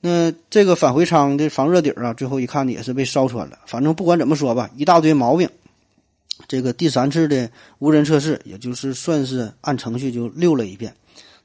[0.00, 3.58] 那这个返回舱的防热底儿啊，最后一看呢，也是被烧穿了。
[3.66, 5.48] 反正不管怎么说吧，一大堆毛病。
[6.48, 7.48] 这个第三次的
[7.78, 10.94] 无人测试，也就是算是按程序就溜了一遍。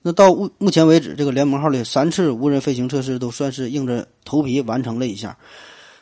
[0.01, 5.37] 那到目目前为止，这个联盟号的三次无人飞行测试都算是硬着头皮完成了一下。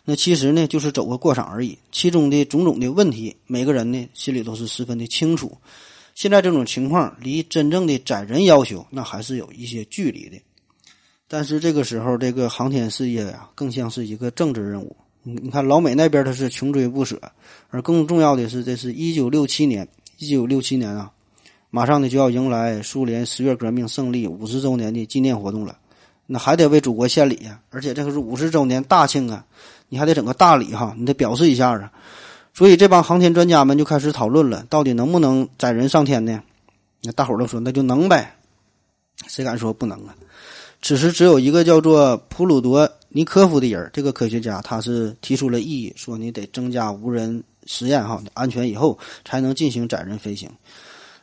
[0.10, 1.78] 那其实呢，就是走个过场而已。
[1.92, 5.52] 其中的种种的问题，每个人呢心里都是十分的清楚。
[6.16, 10.42] 现在这种情况离真正的载人要求，那还是有一些距离的。
[11.28, 14.96] 但是这个时候，这个航天事业呀，更像是一个政治任务。
[15.24, 17.22] 你你看，老美那边他是穷追不舍，
[17.70, 19.86] 而更重要的是，这是一九六七年，
[20.20, 21.12] 一九六七年啊，
[21.70, 25.78] 马上呢就要迎来苏联十月革命胜利五十周年的纪念活动了。
[26.30, 29.46] 那还得为祖国献礼呀，而且这个是五十周年大庆啊。
[29.90, 31.92] 你还得整个大礼哈，你得表示一下啊，
[32.54, 36.42] 所以这帮航天专家们就开始讨论了，到底能不能载人上天呢？
[37.04, 38.36] 那大伙儿都说那就能呗，
[39.28, 40.16] 谁敢说不能啊？
[40.82, 50.50] 此时只有一个叫做普鲁多尼科夫的人，这个科学家他是提出了异议，说你得增加无人实验哈，安全以后才能进行载人飞行。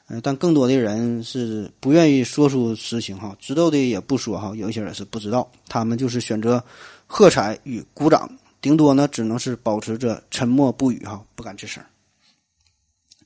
[0.09, 6.63] 呃，但更多的人是不愿意说出实情哈，知道的也不说哈，有一些人是不知道，他们就是选择
[7.07, 8.31] 喝彩与鼓掌。
[8.65, 11.85] 顶多呢，只能是保持着沉默不语，哈，不敢吱声。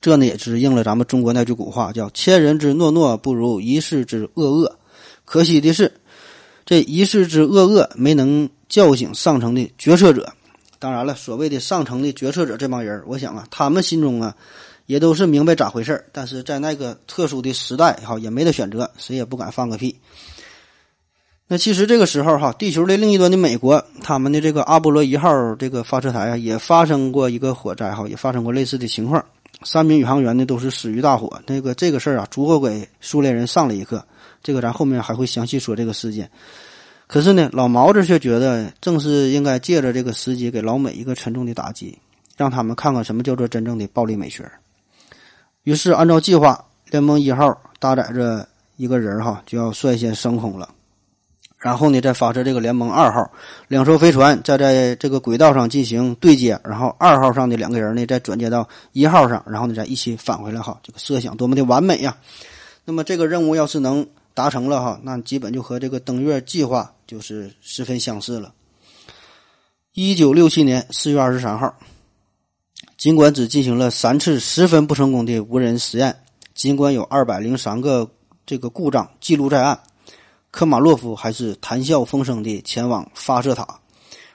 [0.01, 4.77] 这呢，也是应了咱们中国那句古话，叫“千人之诺诺，不如一世之恶恶”。
[5.23, 5.89] 可惜的是，
[6.65, 10.29] 这一世之恶恶没能叫醒上层的决策者。
[10.77, 14.35] 当然了，所谓的上层的决策者这帮人，我想啊，他们心中啊，
[14.87, 19.97] 也都是明白咋回事但是在那个特殊的时代，哈，也没得选择，谁也不敢放个屁。
[21.51, 29.25] 那其实这个时候哈，地球的另一端的美国，他们的这个阿波罗一号这个发射台啊，也发生过一个火灾哈，也发生过类似的情况，
[29.63, 31.41] 三名宇航员呢都是死于大火。
[31.47, 34.05] 那个这个事儿啊，足够给苏联人上了一课。
[34.43, 36.29] 这个咱后面还会详细说这个事件。
[37.07, 41.97] 可是呢，老毛子却觉得，正是应该借着这个时机，给老美一个沉重的打击，
[42.37, 44.47] 让他们看看什么叫做真正的暴力美学。
[45.63, 50.69] 于是按照计划，联盟一号搭载着一个人哈，就要率先升空了。
[51.59, 53.29] 然后呢，再发射这个联盟二号
[53.67, 60.79] 两艘飞船，再在这个轨道上进行对接，然后二号上的两个人呢，再转接到一号上，然后呢，再一起返回来哈。
[60.81, 62.15] 这个设想多么的完美呀！
[62.85, 68.53] 那么这个任务要是能达成了哈，那基本就和这个登月计划就是十分相似了。
[69.93, 71.75] 一九六七年四月二十三号，
[72.97, 76.15] 尽管只进行了三次十分不成功的无人实验，
[76.53, 78.09] 尽管有二百零三个
[78.45, 79.77] 这个故障记录在案。
[80.51, 83.67] 科马洛夫还是谈笑风生地前往发射塔，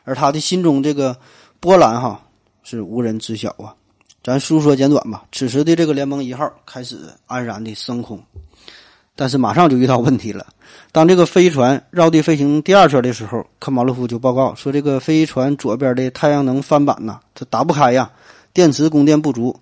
[0.05, 1.17] 而他的心中这个
[1.61, 2.21] 波澜哈
[2.63, 3.75] 是无人知晓啊。
[4.23, 5.25] 咱书说简短吧。
[5.33, 8.23] 此时的这个联盟一号开始安然的升空，
[9.15, 10.47] 但是马上就遇到问题了。
[10.93, 18.11] 当这个飞船绕地飞行第二圈的时候，科马洛夫就报告说，这个飞船左边的太阳能帆板呐，它打不开呀，
[18.55, 19.55] 电池供电不足。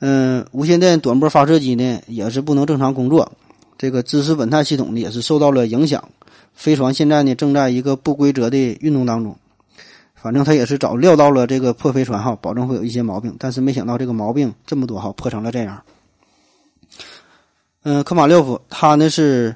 [0.00, 3.32] 嗯，无线电短波发射机呢也是不能正常工作，
[3.78, 6.06] 这个支持稳态系统呢也是受到了影响。
[6.52, 9.34] 飞船现在呢正在一个不规则的运动当中。
[10.20, 15.80] 反正他也是早料到了这个破飞船哈，保证会有一些毛病，但是没想到这个毛病这么多哈，破成了这样。
[17.84, 19.54] 嗯，科马廖夫他呢是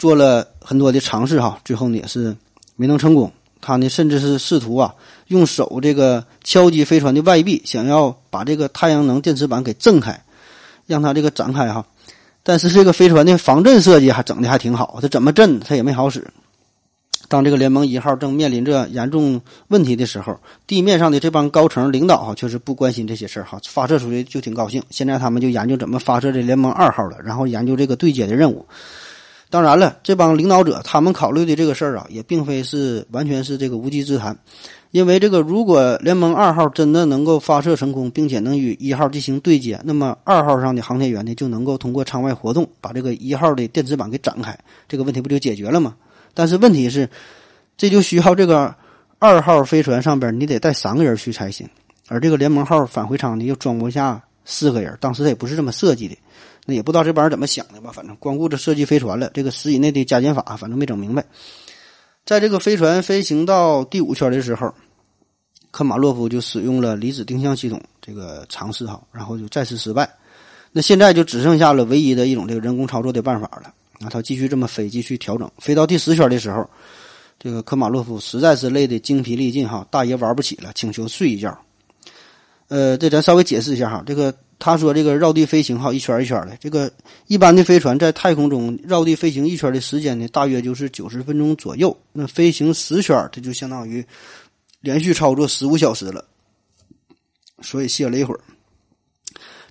[0.00, 2.36] 做了很多的尝试哈，最后呢也是
[2.74, 3.32] 没能成功。
[3.60, 4.92] 他呢甚至是试图啊
[5.28, 10.20] 用手这个敲击飞船的外壁，想要把这个太阳能电池板给震开，
[10.86, 11.86] 让它这个展开哈。
[12.50, 16.26] 但是这个飞船的防震设计还整的还挺好，它怎么震它也没好使。
[17.28, 20.36] 当这个联盟一号正面临着严重问题的时候，
[20.66, 24.82] 地面上的这帮高层领导哈，确实不关心这些事儿哈，发射出去就挺高兴。
[24.90, 28.66] 现在他们就研究怎么发射这联盟二号了，然后研究这个对接的任务。
[29.48, 34.36] 当然了，这帮领导者他们考虑的这个事儿啊，也并非是完全是这个无稽之谈，
[34.90, 45.94] 因为这个如果联盟二号真的能够发射成功，并且能与一号进行对接，那么二号上的航天员呢就能够通过舱外活动把这个一号的电池板给展开，这个问题不就解决了吗？
[46.34, 47.08] 但是问题是，
[47.76, 48.74] 这就需要这个
[49.20, 51.68] 二号飞船上边你得带三个人去才行，
[52.08, 54.96] 而这个联盟号返回舱呢又装不下四个人。
[55.00, 56.16] 当时他也不是这么设计的，
[56.66, 57.92] 那也不知道这帮人怎么想的吧？
[57.92, 61.24] 反正光顾着设计飞船了，这个十以内的加减法反正没整明白。
[62.24, 64.72] 在这个飞船飞行到第五圈的时候，
[65.70, 70.08] 科马洛夫就使用了离子定向系统这个尝试哈，然后就再次失败。
[70.72, 73.74] 那现在就只剩下了唯一的一种这个人工操作的办法了。
[73.98, 76.68] 那他继续这么飞，继续调整，飞到第十圈的时候，
[77.38, 81.58] 这个科马洛夫实在是累得精疲力尽哈，大爷玩不起了，请求睡一觉。
[82.68, 86.88] 呃，这咱稍微解释一下哈，这个他说这个绕地飞行哈，一圈一圈的，这个
[87.26, 91.96] 一般的飞船在太空中绕地飞行一圈的时间呢，大约就是九十分钟左右。
[92.12, 94.04] 那飞行十圈，这就相当于
[94.80, 96.24] 连续操作十五小时了，
[97.62, 98.40] 所以歇了一会儿。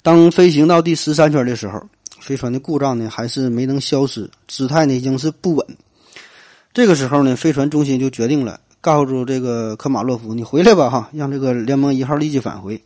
[0.01, 1.81] 当飞行到第十三圈的时候。
[2.21, 5.65] 飞船的故障呢，还是没能消失，姿态呢已经是不稳。
[6.73, 12.79] 这个时候呢，飞船中心就决定了，告诉这个科马洛夫：“你回来吧，哈，让这个联盟一号立即返回。”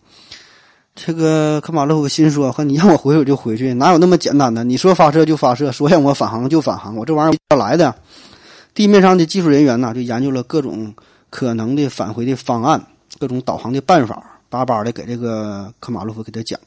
[0.96, 4.64] 这个科马洛夫心说：“和你让我回去我就回去，哪有那么简单的？
[4.64, 7.94] 你说发射就发射，说让我返航就返航，我这玩意儿要来的。”
[8.76, 10.94] 地面上的技术人员呢，就研究了各种
[11.30, 12.82] 可能的返回的方案，
[13.20, 16.60] 各种导航的办法，巴巴的给这个科马洛夫给他讲，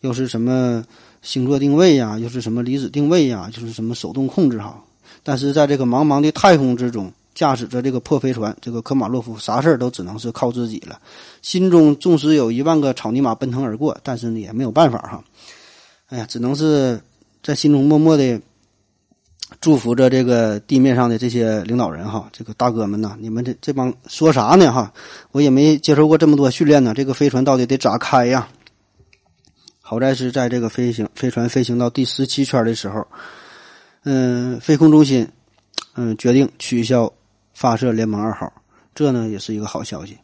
[0.00, 0.84] 又是什么？
[1.22, 4.76] 星座定位呀，又是什么离子定位呀，就是什么手动控制哈。
[5.22, 11.00] 但是在这个茫茫的太空之中，驾驶着这个破飞船，这个科马洛夫啥事儿都只能是靠自己了。
[11.40, 15.24] 心中纵使有一万个草泥马奔腾而过，但是呢也没有办法哈。
[16.08, 17.00] 哎呀，只能是
[17.42, 18.40] 在心中默默的
[19.60, 24.92] 祝福着这个地面上的这些领导人哈，这个大哥们呐，你们这这帮说啥呢哈？
[25.30, 28.48] 我也没接受过这么多训练呢，这个飞船到底得咋开呀？
[29.80, 33.06] 好在是在这个飞行飞船飞行到第十七圈的时候，
[34.04, 35.28] 嗯，飞控中心
[35.94, 37.12] 嗯决定取消
[37.62, 38.52] 发射联盟二号，
[38.92, 40.18] 这呢也是一个好消息。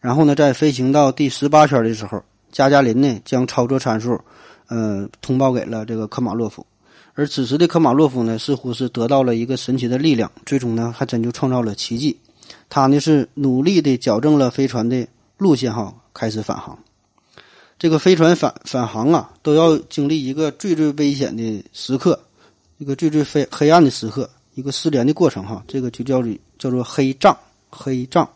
[0.00, 4.20] 然后呢，在飞行到第十八圈的时候，加加林呢将操作参数
[4.66, 6.66] 呃通报给了这个科马洛夫，
[7.14, 12.18] 而此时的科马洛夫呢似乎是得到了一个神奇的力量，最终呢还真就创造了奇迹。
[12.68, 15.06] 他呢是努力的矫正了飞船的
[15.38, 16.76] 路线哈，开始返航。
[17.78, 22.18] 这个飞船返返航啊，都要经历一个最最危险的时刻，
[22.78, 25.62] 一个最最黑黑暗的时刻，一个失联的过程哈。
[25.66, 27.36] 这个就叫做叫做黑障，
[27.70, 28.28] 黑障，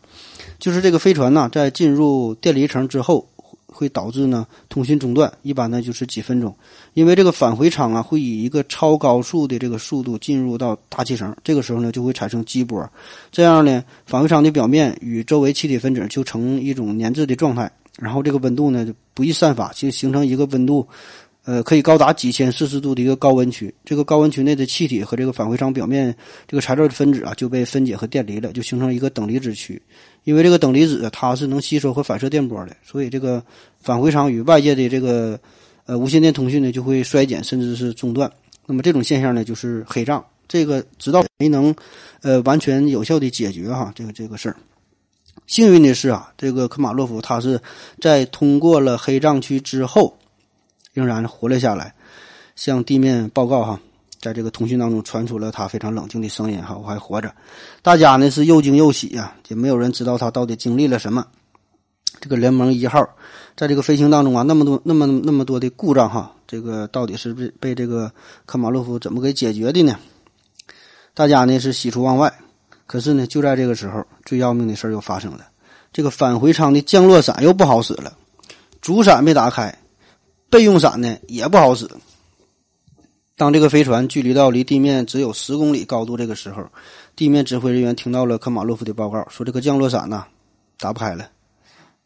[0.58, 3.28] 就是这个飞船呢，在进入电离层之后，
[3.66, 6.54] 会导致呢通讯中断，一般呢就是几分钟，
[6.94, 12.88] 因为这个返回舱啊会以一个超高速的这个速度进入到大气层，这个时候呢就会产生激波，
[13.30, 17.70] 这样呢返回舱的表面与周围气体分子就成一种粘滞的状态。
[17.98, 20.86] 然后这个温度呢就不易散发，就形成一个温度，
[21.46, 23.72] 呃，可以高达几千摄氏度的一个高温区。
[23.84, 26.14] 这个高温区内的气体和这个返回舱表面
[26.48, 29.80] 这个材料的分子啊就被分解和电离了，就形成一个等离子区。
[30.24, 33.40] 因为这个等离子它是能吸收和反射电波的，所以这个
[33.80, 35.38] 返回舱与外界的这个
[35.86, 38.28] 呃无线电通讯呢就会衰减甚至是中断。
[38.66, 41.72] 那么这种现象呢就是黑障，这个直到没能
[42.22, 44.56] 呃完全有效的解决哈这个这个事儿。
[45.46, 47.60] 幸运的是啊，这个科马洛夫他是
[48.00, 50.18] 在通过了黑障区之后，
[50.96, 51.94] 仍然活了下来，
[52.54, 53.78] 向地面报告哈，
[54.18, 57.30] 在这个通讯当中传出了他非常冷静的声音哈，我还活着。
[57.82, 61.26] 大家呢是又惊又喜呀，也没有人知道他到底经历了什么。
[62.18, 63.06] 这个联盟一号
[63.54, 68.10] 在这个飞行当中啊，那么多、那么那么多的故障哈，这个到底是被被这个
[68.46, 69.98] 科马洛夫怎么给解决的呢？
[71.12, 72.32] 大家呢是喜出望外，
[72.86, 75.46] 可是呢，就在这个时候，最要命的事儿又发生了，
[75.92, 78.16] 这个返回舱的降落伞又不好使了，
[78.80, 79.76] 主伞没打开，
[80.50, 81.88] 备用伞呢也不好使。
[83.36, 86.64] 当这个飞船距离到离地面只有十公里高度这个时候，
[87.14, 90.24] 地面指挥人员听到了科马洛夫的报告，说这个降落伞呐
[90.78, 91.28] 打不开了。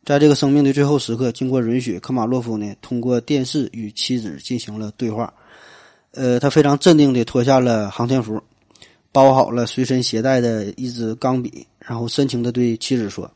[0.05, 5.33] 在这个生命的最后时刻，经过允许，科马洛夫呢通过电视与妻子进行了对话。
[6.13, 8.43] 呃，他非常镇定地脱下了航天服，
[9.13, 13.31] 包好了随身携带的一支钢笔，然后深情地对妻子说：“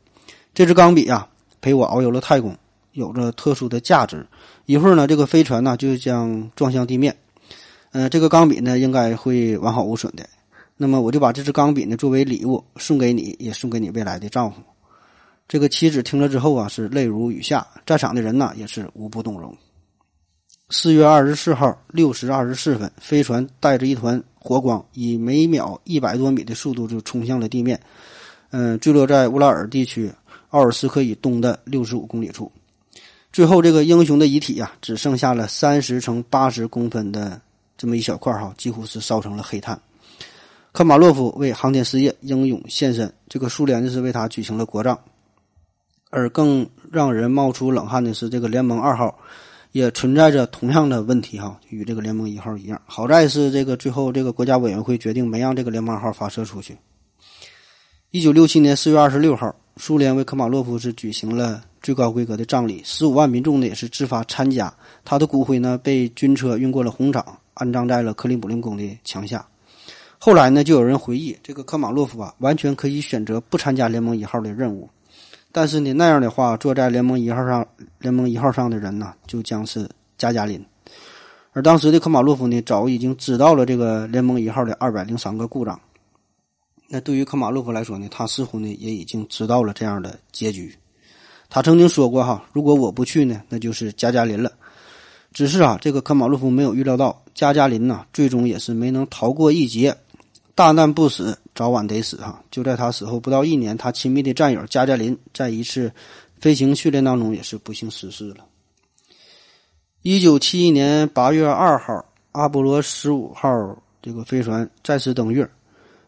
[0.53, 1.25] 这支钢笔啊，
[1.61, 2.53] 陪我遨游了太空，
[2.95, 4.25] 有着特殊的价值。
[4.65, 7.15] 一会儿呢，这个飞船呢就将撞向地面。”
[7.93, 10.27] 呃，这个钢笔呢，应该会完好无损的。
[10.75, 14.57] 那么，我就把这支钢笔呢，作为礼物送给你，也送给你未来的丈夫。
[15.47, 19.55] 这个妻子听了之后啊，是泪如雨下，在场的人呢，也是无不动容。
[20.69, 27.79] 四月二十四号六时二十四分，飞船带着一团火光，以每秒一百多米的速度就冲向了地面。
[28.49, 30.11] 嗯，坠落在乌拉尔地区
[30.49, 32.51] 奥尔斯克以东的六十五公里处。
[33.35, 37.41] 最后，这个英雄的遗体啊，只剩下了三十乘八十公分的。
[37.75, 39.77] 这么一小块哈，几乎是烧成了黑炭。
[40.71, 44.97] 科马洛夫为航天事业英勇献身，这个苏联呢是为他举行了国葬。
[46.11, 49.13] 而更让人冒出冷汗的是，这个联盟二号
[49.73, 52.81] 也存在着同样的问题哈，与这个联盟一号一样。
[52.85, 56.77] 好在是这个最后这个国家委员会决定没让这个联盟二号发射出去。
[58.11, 64.73] 一九六七年四月二十六号，苏联为科马洛夫是举行了最高规格的葬礼，十五万民众呢也是自发参加，
[65.03, 67.37] 他的骨灰呢被军车运过了红场。
[67.53, 69.47] 安葬在了克里姆林宫的墙下。
[70.17, 74.89] 后来呢，就有人回忆，这个科马洛夫啊，完全可以选择不参加联盟一号的任务。
[75.51, 77.65] 但是呢，那样的话，坐在联盟一号上，
[77.99, 80.61] 联盟一号上的人呢，就将是加加林。
[81.53, 85.79] 而当时的科马洛夫呢，早已经知道了这个联盟一号的二百零三个故障。
[86.89, 90.75] 那对于科马洛夫来说呢，他似乎呢，也已经知道了这样的结局。
[91.49, 94.51] 他曾经说过：“哈，如果我不去呢，那就是加加林了。”
[95.33, 99.93] 只是啊，这个科马洛夫没有预料到，加加林呐，最终也是没能逃过一劫，
[100.55, 102.41] 大难不死，早晚得死哈！
[102.49, 105.91] 就在他死后不到一年，他亲密的战友加加林在一次
[106.39, 108.37] 飞行训练当中也是不幸逝世了。
[110.03, 113.49] 一九七一年八月二号，阿波罗十五号
[114.01, 115.45] 这个飞船再次登月，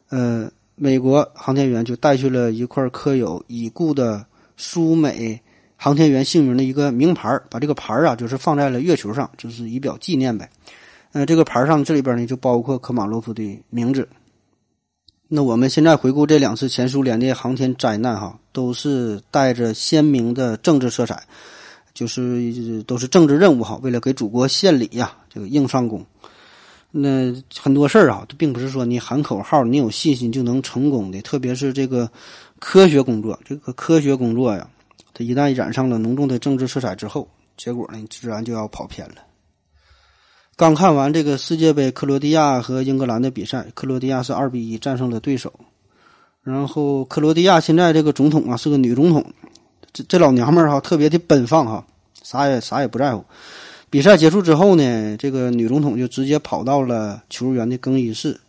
[0.07, 4.25] 呃，美国航天员就带去了一块刻有已故的
[4.57, 5.41] 苏美。
[5.79, 10.49] 航天员姓名的一个名牌把这个牌啊，就是放在了月球上，就是以表纪念呗。
[11.11, 14.09] 呃，这个牌上这里边呢，就包括科马洛夫的名字。
[15.27, 21.21] 那我们现在回顾这两次前苏联的航天灾难，哈，都是带着鲜明的政治色彩，
[21.93, 26.03] 就是都是政治任务哈，为了给祖国献礼呀，这个硬上弓。
[26.89, 32.09] 那很多事儿啊，并不是说你喊口号、你有信心就能成功的，特别是这个
[32.59, 34.67] 科学工作，这个科学工作呀。
[35.13, 39.15] 它一旦染上了浓重的政治色彩之后，结果呢，自然就要跑偏了。
[40.55, 45.53] 刚看完这个世界杯，克罗地亚和英格兰的比赛，克罗地亚是二比一战胜了对手。
[46.43, 49.25] 然后，克罗地亚现在这个总统啊是个女总统，
[49.91, 51.85] 这这老娘们儿哈特别的奔放哈，
[52.23, 53.23] 啥也啥也不在乎。
[53.89, 58.39] 比赛结束之后呢，这个女总统就直接跑到了球员的更衣室，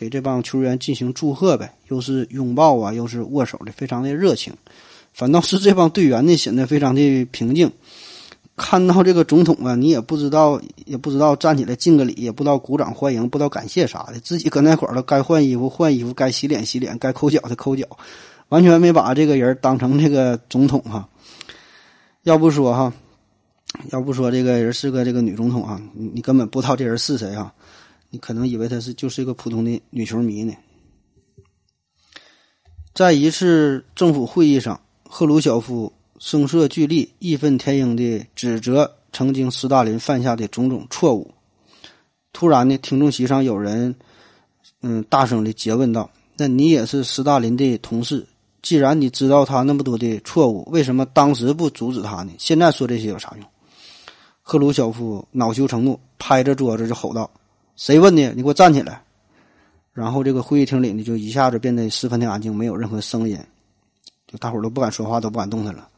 [0.00, 4.50] 给这帮球员进行祝贺呗，又是拥抱啊，又是握手的，非常的热情。
[5.12, 7.70] 反倒是这帮队员呢，显得非常的平静。
[8.56, 14.18] 看到这个总统啊，你也不知道，也不知道站起来敬个礼，也不知道鼓掌欢迎，不知道感谢啥的。
[14.20, 17.84] 自己搁那会儿了，该换衣服换衣服，该洗脸洗脸，该抠脚的抠脚，
[18.48, 21.06] 完全没把这个人当成这个总统哈。
[22.22, 22.90] 要不说哈，
[23.90, 27.52] 要不说这个人是个这个女总统啊，你你根本不知道这人是谁哈，
[28.10, 30.52] 你可能以为她是就是一个普通的女球迷呢。
[32.92, 34.80] 在一次政府会议上。
[35.12, 41.34] 赫鲁晓夫声色俱厉、义愤填膺地指责曾经斯大林犯下的种种错误。
[42.32, 43.92] 突然呢，听众席上有人，
[44.82, 46.08] 嗯，大声的诘问道
[46.38, 48.24] ：“那你也是斯大林的同事，
[48.62, 52.30] 既然你知道他那么多的错误，为什么当时不阻止他呢？
[52.38, 53.44] 现在说这些有啥用？”
[54.42, 57.28] 赫鲁晓夫恼羞成怒，拍着桌子就吼道
[57.80, 58.30] ：“谁问的？
[58.34, 59.00] 你给我站起来！”
[59.94, 63.38] 然后这个会议厅里呢，就一下子变得十分的安静，没有任何声音。
[64.26, 65.88] 就大伙儿都不敢说话，都不敢动弹了。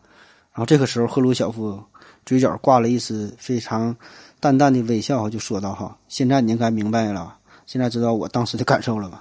[0.53, 1.83] 然后这个时候，赫鲁晓夫
[2.24, 3.95] 嘴角挂了一丝非常
[4.39, 9.20] 淡淡的微笑，就说道：“哈，现在你应该明白了，现在知道我当时的感受了吧？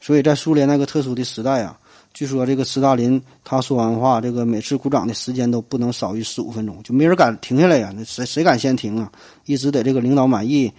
[0.00, 1.78] 所以在苏联那个特殊的时代啊，
[2.14, 7.92] 据说这个斯大林他说完话，这个每次鼓掌的时间都不能少于十五分钟，就没人敢停下来呀。
[7.94, 9.12] 那谁谁敢先停啊？
[9.44, 10.72] 一直得这个领导满意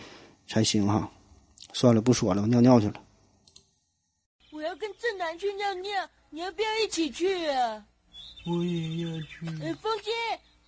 [0.52, 1.10] 才行哈。
[1.72, 3.02] 算了，不说了，我尿尿去了。
[4.52, 7.86] 我要跟正南去尿尿，你要不要一起去啊？
[8.45, 9.47] 我也要去。
[9.64, 10.12] 哎，风姐，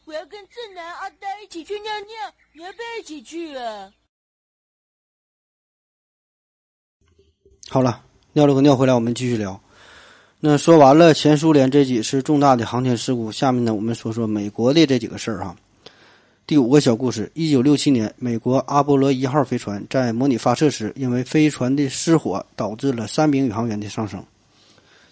[0.06, 3.92] 我要跟正南、阿呆一起去尿尿，你要不要一起去啊？
[7.68, 9.62] 好了，尿了个尿回来，我们继续聊。
[10.40, 15.58] 那说完了前苏联这几次重大的航天事故，下面呢，我们说说美国的这几个事儿哈。
[16.46, 24.22] 第五个小故事：一九六七年，美国阿波罗一号飞船在模拟发射时，因为飞船的失火，导致了三名宇航员的丧生。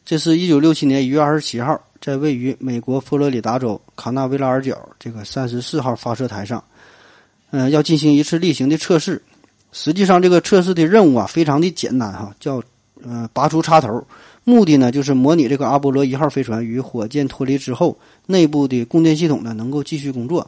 [0.04, 6.62] 这是一九六七年一月二十七号，在位于美国佛罗里达州卡纳维拉尔角这个三十四号发射台上，
[7.52, 9.22] 嗯，要进行一次例行的测试。
[9.72, 12.62] 实际上，这个测试的任务啊，非常的简单哈，叫
[13.06, 14.06] 呃拔出插头，
[14.44, 20.46] 目的呢就是模拟这个阿波罗一号飞船与火箭脱离之后，内部的供电系统呢能够继续工作。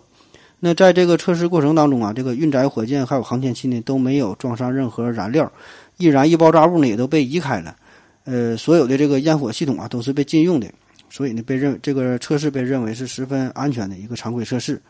[0.65, 5.51] 那在这个测试过程当中啊，这个运载火箭还有航天器呢都没有装上任何燃料，
[5.97, 7.75] 易燃易爆炸物呢也都被移开了，
[8.23, 10.67] 呃，所有的这个烟火系统啊都是被禁用的，
[11.09, 14.81] 所以呢被认这个测试被认为是十分安全的一个常规测试，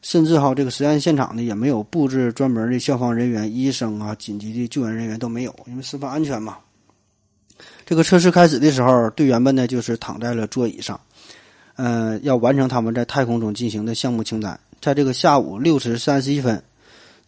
[0.00, 6.56] 甚至哈这个实验现场呢也没有布置专门的消防人员、医生啊、紧急的救援人员都没有，因为十分安全嘛。
[7.84, 11.00] 这个测试开始的时候，队员们呢就是躺在了座椅上，
[11.74, 14.56] 呃，要完成他们在太空中进行的项目清单。
[14.80, 16.62] 在这个下午六时三十一分，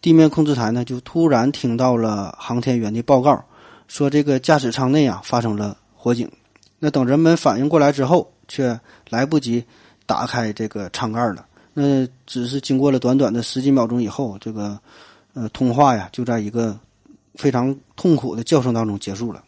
[0.01, 3.43] 地面控制台呢就突然听到了航天员的报告，
[3.87, 6.29] 说这个驾驶舱内啊发生了火警。
[6.79, 8.79] 那等人们反应过来之后，却
[9.09, 9.63] 来不及
[10.05, 11.45] 打开这个舱盖了。
[11.73, 14.79] 那只是经过了短短的十几秒钟以后，这个
[15.33, 16.79] 呃通话呀就在一个
[17.35, 19.42] 非常痛苦的叫声当中结束了。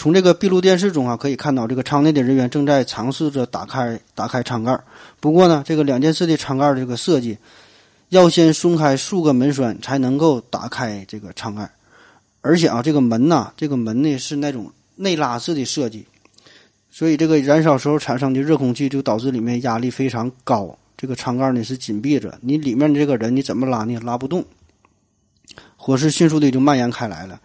[0.00, 4.80] 从这个闭路电视中啊，可以看到这个舱内的人员正在尝试着打开打开舱盖。
[5.20, 7.36] 不过呢，这个两件式的舱盖这个设计，
[8.08, 11.70] 要先松开数个门栓才能够打开这个舱盖。
[12.40, 16.06] 而且啊，这个门呐，这个门呢是那种内拉式的设计，
[16.90, 20.78] 所以这个燃烧时候产生的热空气就导致里面压力非常高。
[20.96, 24.00] 这个舱盖呢是紧闭着，你里面的这个人你怎么拉呢？
[24.00, 24.42] 拉不动，
[25.76, 27.38] 火势迅速的就蔓延开来了。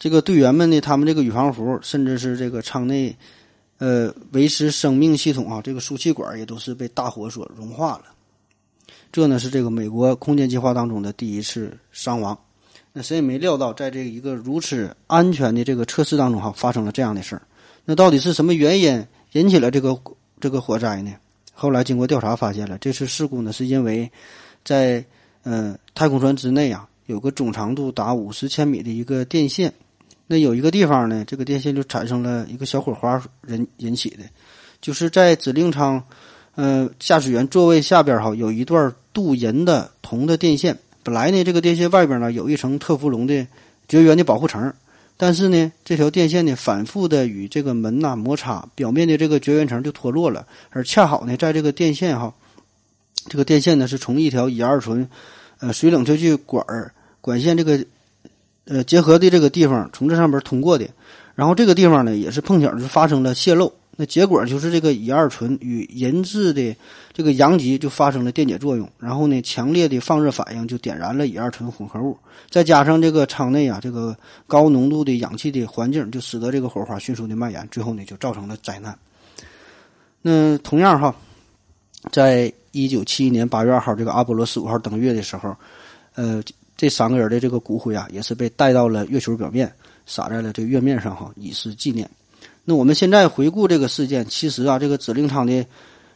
[0.00, 3.14] 这个队员们呢，他们这个宇航服，甚至是这个舱内，
[3.76, 8.04] 呃，维持生命系统啊，这个输气管也都是被大火所融化了。
[9.12, 12.38] 这呢是这个美国空间计划当中的第一次伤亡。
[12.94, 17.42] 那谁也没料到，在这一个如此安全的这个测试当中哈，发生了这样的事儿。
[17.84, 19.94] 那到底是什么原因引起了这个
[20.40, 21.12] 这个火灾呢？
[21.52, 24.10] 后来经过调查发现了，这次事故呢是因为
[24.64, 25.04] 在
[25.42, 29.70] 呃太空船之内啊，有个总长度达五十千米的一个电线。
[30.32, 34.18] 那有一个地方呢，这个电线就产生了一个小火花，引引起的，
[34.80, 36.00] 就是在指令舱，
[36.54, 40.78] 呃，驾驶员座位下边哈，有一段镀银的铜的电线。
[41.02, 43.44] 本来呢，这个电线外边呢有一层特氟龙的
[43.88, 44.72] 绝缘的保护层，
[45.16, 50.46] 但是呢，这条电线呢反复的与这个门呐摩擦，表面的这个绝缘层就脱落了。
[50.70, 52.32] 而恰好呢，在这个电线哈，
[53.28, 55.08] 这个电线呢是从一条乙二醇，
[55.58, 56.64] 呃，水冷却剂管
[57.20, 57.84] 管线这个。
[58.66, 60.86] 呃，结合的这个地方从这上边通过的，
[61.34, 66.76] 然后这个地方呢也是碰巧就发生了泄漏，那结果就是这个乙二醇与银质的
[67.12, 72.16] 这个阳极就发生了电解作用，然后呢强烈的放热反应就点燃了乙二醇混合物，
[72.48, 78.96] 再加上这个舱内啊这个高浓度的氧气的环境，就使得这个火花迅速的蔓延，最后呢就造成了灾难。
[80.22, 81.12] 那同样哈，
[82.12, 85.56] 在一九七一年八月二号这个阿波罗十五号登月的时候，
[86.14, 86.40] 呃。
[86.80, 89.70] 这三个人的这个骨灰啊，也是被带到了月球表面，
[90.06, 92.08] 撒在了这个月面上哈，以示纪念。
[92.64, 95.66] 那我们现在回顾这个事件，其实啊，这个指令舱的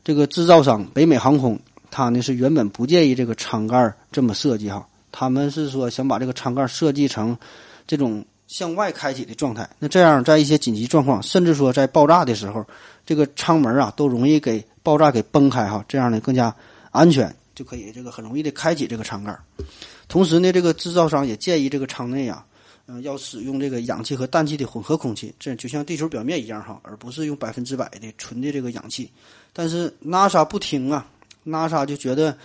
[0.02, 1.60] 这个制造商北美航空，
[1.90, 7.36] 它呢是原本不介意这个舱盖这么设计哈，他们是说想把这个舱盖设计成
[7.86, 9.68] 这种向外开启的状态。
[9.78, 12.64] 那这样在一些紧急状况，甚至说在爆炸的时候，
[13.04, 16.56] 这个舱门啊都容易给爆炸给崩开哈，这样呢更加
[16.90, 19.36] 安全，就可以这个很容易的开启这个舱盖。
[20.06, 22.44] 同时呢，这个制造商也建议这个舱内啊，
[22.86, 29.10] 嗯，要使用这个氧气和氮气的混合空气，这就像地球表面一样哈，而不是用百分之百的纯的这个氧气。
[29.54, 31.06] 但是 NASA 不听啊
[31.46, 32.36] ，NASA 就觉得，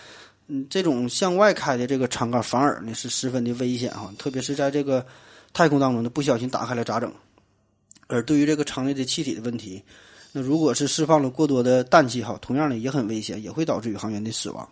[0.48, 5.06] 嗯，这种向外开的这个舱盖反而呢是十分的危险哈，特别是在这个
[5.52, 7.12] 太空当中呢，不小心打开了咋整？
[8.08, 9.84] 而对于这个舱内的气体的问题，
[10.32, 14.68] 那如果是释放了过多的氮气哈，同样呢也很危险，也会导致宇航员的死亡。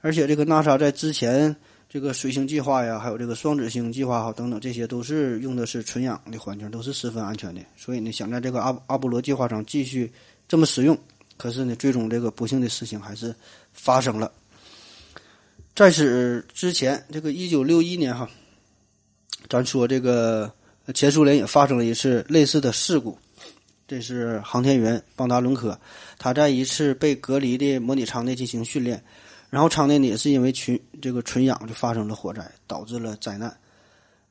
[0.00, 1.56] 而且这个 NASA 在之前。
[1.92, 7.60] 这个水星计划呀，还有这个双子星计划哈等等，这些都是用的是纯氧的环境，都是十分安全的。
[7.76, 10.10] 所以呢，想在这个阿阿波罗计划上继续
[10.48, 10.98] 这么使用，
[11.36, 13.34] 可是呢，最终这个不幸的事情还是
[13.74, 14.32] 发生了。
[15.76, 18.26] 在此之前，这个一九六一年哈，
[19.50, 20.50] 咱说这个
[20.94, 23.18] 前苏联也发生了一次类似的事故，
[23.86, 25.78] 这是航天员邦达伦科，
[26.18, 29.04] 他在一次被隔离的模拟舱内进行训练。
[29.52, 33.54] 然后舱内呢也是因为群这个纯氧就发生了火灾，导致了灾难。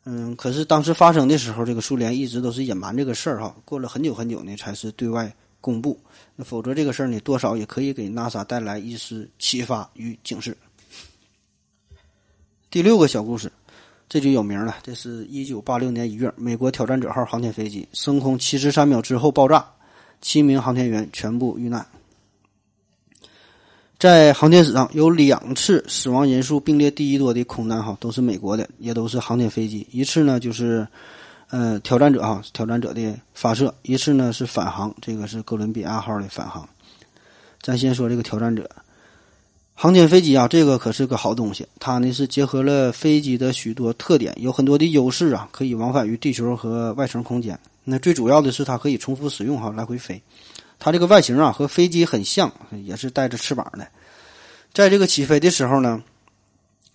[0.04, 5.96] 嗯，可是当时发生的时候，这个苏联一直都是隐瞒这个事儿哈，过了很久很久呢才是对外公布。
[6.36, 10.58] 那否则这个事儿呢，多少也可以给 NASA 带来一丝启发与警示。
[12.72, 13.52] 第六个小故事，
[14.10, 14.78] 这就有名了。
[14.82, 19.64] 这是一九八六年一月，美国挑战者号航天飞机升空七十三秒之后爆炸，
[20.20, 21.86] 七名航天员全部遇难。
[24.02, 29.86] 在航天史上有两次死亡人数并列第一多的空难，哈，都是美国的，也都是航天飞机。
[29.92, 30.88] 一次呢就是，
[31.52, 36.68] 呃，挑战者哈，挑战者的发射；一次呢是返航，这个是哥伦比亚号的返航。
[37.62, 38.68] 咱先说这个挑战者，
[39.76, 41.68] 航天飞机啊，这个可是个好东西。
[41.80, 47.56] 它呢是结合了飞机的许多特点，有很多的优势啊，可以往返于地球和外层空间。
[47.84, 50.20] 那最主要的是它可以重复使用，哈，来回飞。
[50.84, 52.52] 它这个外形啊和飞机很像，
[52.84, 53.88] 也是带着翅膀的。
[54.74, 56.02] 在这个起飞的时候呢，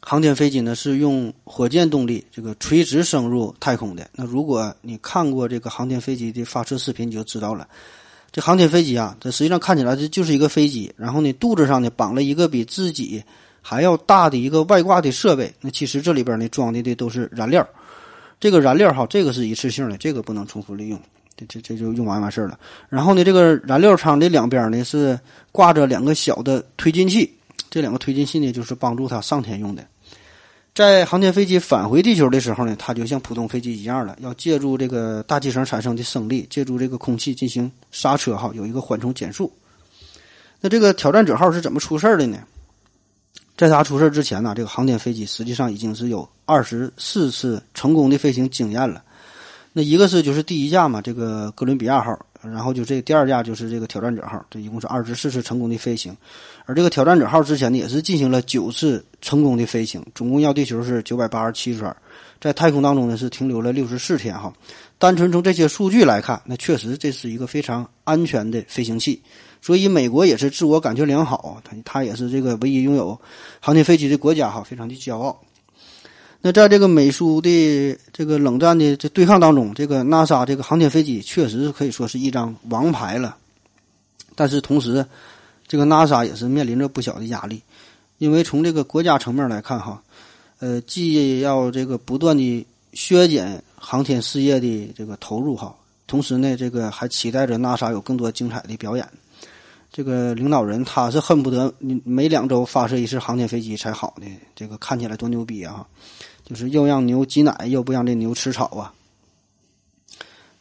[0.00, 4.10] 航天飞机呢是用火箭动力，这个垂直升入太空的。
[4.12, 7.68] 那如果你看过这个航天飞机的发射视频，你就知道了。
[8.32, 13.22] 这航天飞机啊，它实际上看起来这就是一个飞机，然后呢肚子上呢绑了一个比自己
[13.62, 15.54] 还要大的一个外挂的设备。
[15.60, 17.64] 那其实这里边呢装的的都是燃料。
[18.40, 21.00] 这个燃料哈，这个是一次性的，这个不能重复利用。
[21.36, 22.58] 这这这就用完完事儿了。
[22.88, 25.18] 然后呢，这个燃料舱的两边呢是
[25.52, 27.30] 挂着两个小的推进器，
[27.70, 29.86] 这两个推进器呢就是帮助它上天用的。
[30.74, 39.50] 在航天飞机返回地球的时候呢，它就像普通飞机一样了，要借助这个大气层产生的升力，借助这个空气进行刹车哈，有一个缓冲减速。
[40.60, 42.38] 那这个挑战者号是怎么出事儿的呢？
[43.56, 49.02] 在它出事之前呢，这个航天飞机实际上已经是有二十四次成功的飞行经验了。
[49.78, 56.16] 那一个是就是第一架嘛，这个哥伦比亚号，然后就这第二架就是这个挑战者号，这一共是二十四次成功的飞行。
[56.64, 61.94] 而这个挑战者号之前呢，也是进行了九次成功的飞行，总共绕地球是九百八十七圈，
[62.40, 64.50] 在太空当中呢是停留了六十四天哈。
[64.96, 69.20] 单纯从这些数据来看，那确实这是一个非常安全的飞行器，
[69.60, 73.20] 所以美国也是自我感觉良好，它它也是这个唯一拥有
[73.60, 75.38] 航天飞机的国家哈，非常的骄傲。
[76.46, 83.36] 那在这个美苏的这个冷战的这对抗当中，这个 NASA 这个航天飞机确实可以说是一张王牌了。
[84.36, 85.04] 但是同时，
[85.66, 87.60] 这个 NASA 也是面临着不小的压力，
[88.18, 90.00] 因为从这个国家层面来看，哈，
[90.60, 95.74] 呃，既要这个不断的削减航天事业的这个投入，哈，
[96.06, 99.04] 同时呢，这个还期待着 NASA 有更多精彩的表演。
[99.92, 105.84] 这个领导人他是恨不得你每两周发射一次航天飞机才好呢，这个看起来多牛逼啊！
[106.46, 108.94] 就是又让牛挤奶，又不让这牛吃草啊！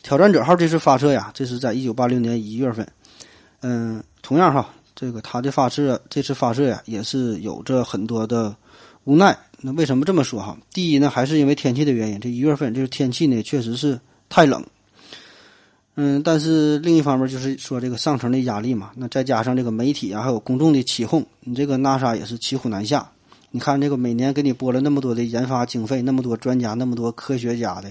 [0.02, 2.88] 挑战者号这次发射呀，这是在一九八六年一月份。
[3.62, 8.56] 嗯，同样哈，这个它的发射这次发射呀，也是有着很多的
[9.04, 9.38] 无奈。
[9.62, 10.58] 那为什么这么说哈？
[10.74, 12.20] 第一呢，还是因为天气的原因。
[12.20, 14.66] 这一月份这个天气呢，确实是太冷。
[15.96, 18.92] 嗯，但是另一方面就是说这个上层的压力嘛。
[18.96, 23.10] 那再加上这个媒体啊，还有公众的起哄，你这个 NASA 也是骑虎难下。
[23.56, 27.90] 你看，这个每年给你拨了那么多的研发经费，那么多专家，那么多科学家的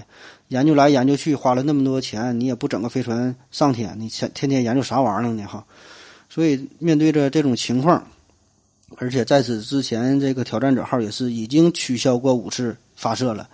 [0.49, 5.43] 研究来研究去，花了那么多钱，你也不整个飞船上天，你天天天研究啥玩意儿呢？
[5.47, 5.65] 哈，
[6.29, 8.05] 所以面对着这种情况，
[8.97, 13.49] 而且在此之前，这个挑战者号也是已经取消过五次发射了。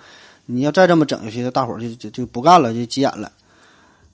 [0.48, 3.32] 你要再这么整下去，大伙儿就就就不干了，就急眼了。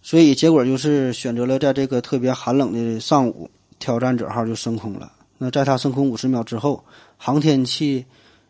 [0.04, 5.12] 所以结果就是选择了在这个特别寒冷的上午，挑战者号就升空了。
[5.40, 6.84] 那在它升空五十秒之后。
[7.18, 8.06] 航天器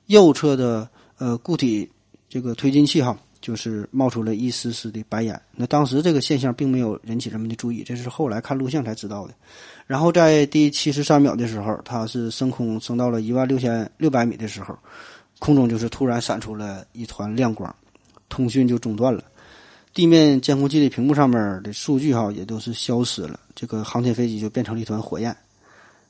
[0.06, 0.88] 右侧的
[1.18, 1.90] 呃固体
[2.30, 5.42] 这个推进器哈，就是冒出了一丝丝的白烟。
[5.56, 9.34] 那当时这个现象并没有引起人们的注意，这是后来看录像才知道的。
[9.86, 14.78] 然后在第七十三秒的时候，它是升空升到了一万六千六百米的时候，
[15.40, 17.74] 空中就是突然闪出了一团亮光，
[18.28, 19.24] 通讯就中断了，
[19.94, 25.36] 地面监控器的屏幕上面的数据哈也都是消失了，这个航天飞机就变成了一团火焰。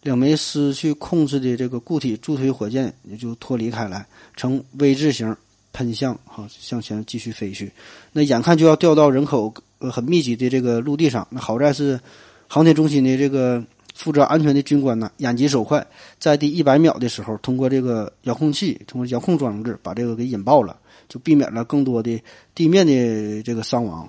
[0.04, 5.36] 两枚失去控制的这个固体助推火箭也就脱离开来，呈 V 字形
[5.74, 7.72] 喷向哈向前继续飞去。
[8.14, 12.00] 那眼看就要掉到人口呃很密集的这个陆地上，那好在是
[12.48, 15.86] 航天中心的这个负责安全的军官呢，眼疾手快，
[16.20, 20.78] 在第一百秒的时候，通过这个遥控器，通过遥控装置把这个给引爆了，
[21.10, 22.22] 就避免了更多的
[22.56, 24.08] 地面的这个伤亡。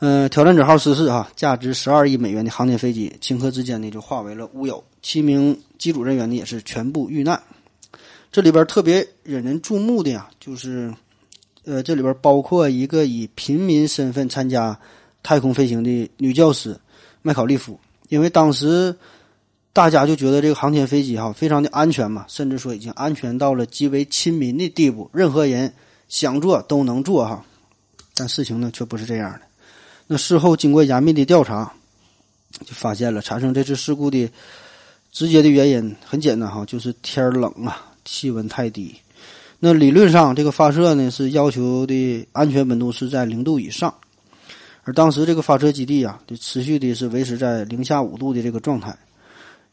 [0.00, 7.42] 嗯，挑战者号失事啊，价值十二亿美元的航天飞机顷刻之间呢就化为了乌有，七名机组人员呢也是全部遇难。
[8.30, 10.94] 这里边特别引人注目的呀，就是，
[11.64, 14.78] 呃，这里边包括一个以平民身份参加
[15.20, 16.78] 太空飞行的女教师
[17.22, 18.94] 麦考利夫，因为当时
[19.72, 25.74] 大家就觉得这个航天飞机哈非常的安全嘛，甚至说已经安全到了极为亲民的地步，任何人
[26.06, 27.44] 想坐都能坐哈。
[28.14, 29.40] 但事情呢却不是这样的。
[30.10, 31.70] 那事后经过严密的调查，
[32.64, 34.28] 就发现了产生这次事故的
[35.12, 38.96] 直接的原因很简单哈，就是天冷啊，气温太低。
[39.58, 43.92] 那理论上这个发射呢是要求的安全温度是在零度以上，
[44.84, 48.96] 而当时这个发射基地啊，就持续的是维持在零下五度的这个状态。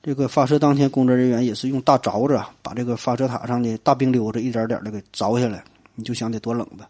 [0.04, 5.64] 这个发射当天，工作人员也是用大凿子把这个发射塔上的大冰溜子一点点的给凿下来，
[5.96, 6.90] 你就想得多冷吧。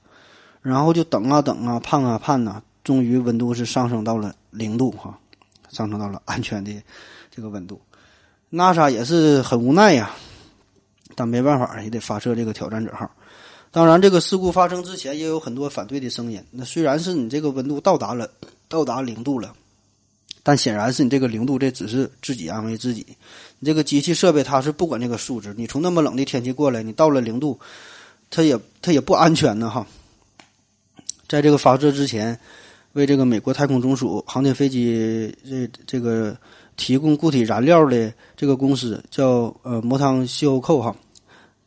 [0.64, 2.60] 然后就等啊等啊，盼啊盼呐。
[2.86, 5.18] 终于温度是上升到了零度哈，
[5.72, 6.72] 上升到了安全的
[7.32, 7.82] 这个温度。
[8.52, 10.16] NASA 也是很无奈呀，
[11.16, 13.10] 但没办法也得发射这个挑战者号。
[13.72, 16.42] 当然，这个事故发生之前也有很多反对的声音。
[16.52, 18.30] 那虽然是你这个温度到达了
[18.70, 19.52] 到达零度了，
[20.44, 23.04] 但显然是你这个零度这只是自己安慰自己。
[23.58, 27.60] 你这个机器设备它是不管这个数值，你从那么冷的天气过来，你到了零度，
[28.30, 29.86] 它也它也不安全呢哈。
[31.28, 32.40] 在这个发射之前。
[32.96, 36.36] 为这个美国太空总署航天飞机这这个
[36.78, 40.96] 提供固体燃料的这个公司叫呃摩汤西欧扣哈，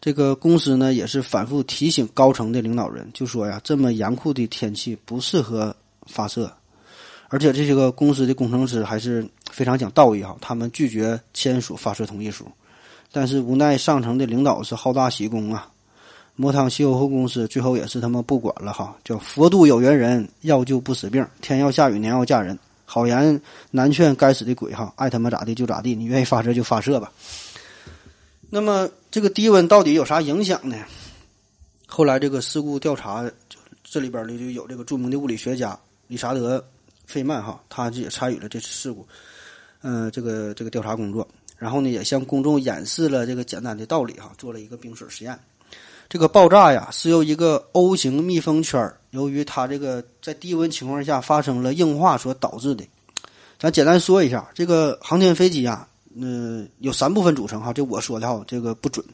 [0.01, 5.77] 这个公司呢也是反复提醒高层的领导人，就说呀这么严酷的天气不适合
[6.07, 6.51] 发射，
[7.29, 12.47] 而且这些个公司的工程师还是非常讲道义哈，他们拒绝签署发射同意书，
[13.13, 15.69] 但是无奈上层的领导是好大喜功啊。
[16.41, 27.13] 摩汤西欧后公司最后也是他们不管了哈，叫佛度有缘人，药救不死病，天要下雨，娘要嫁人，好言难劝该死的鬼哈，爱他妈咋地就咋地，你愿意发射就发射吧。
[28.49, 30.77] 那么这个低温到底有啥影响呢？
[31.89, 33.29] 后来这个事故调查，
[33.83, 35.77] 这里边呢就有这个著名的物理学家
[36.07, 36.57] 理查德·
[37.05, 39.05] 费曼哈，他就也参与了这次事故，
[39.83, 41.27] 嗯，这个这个调查工作，
[41.57, 45.37] 然后呢也向公众演示了这个简单的道理哈，做了一个冰水实验。
[46.09, 52.83] 这个爆炸呀，是由一个 O 型密封圈由于它这个在低温情况下发生了硬化所导致的。
[53.59, 55.87] 咱简单说一下，这个航天飞机啊，
[56.17, 59.05] 嗯，有三部分组成哈，这我说的哈，这个不准。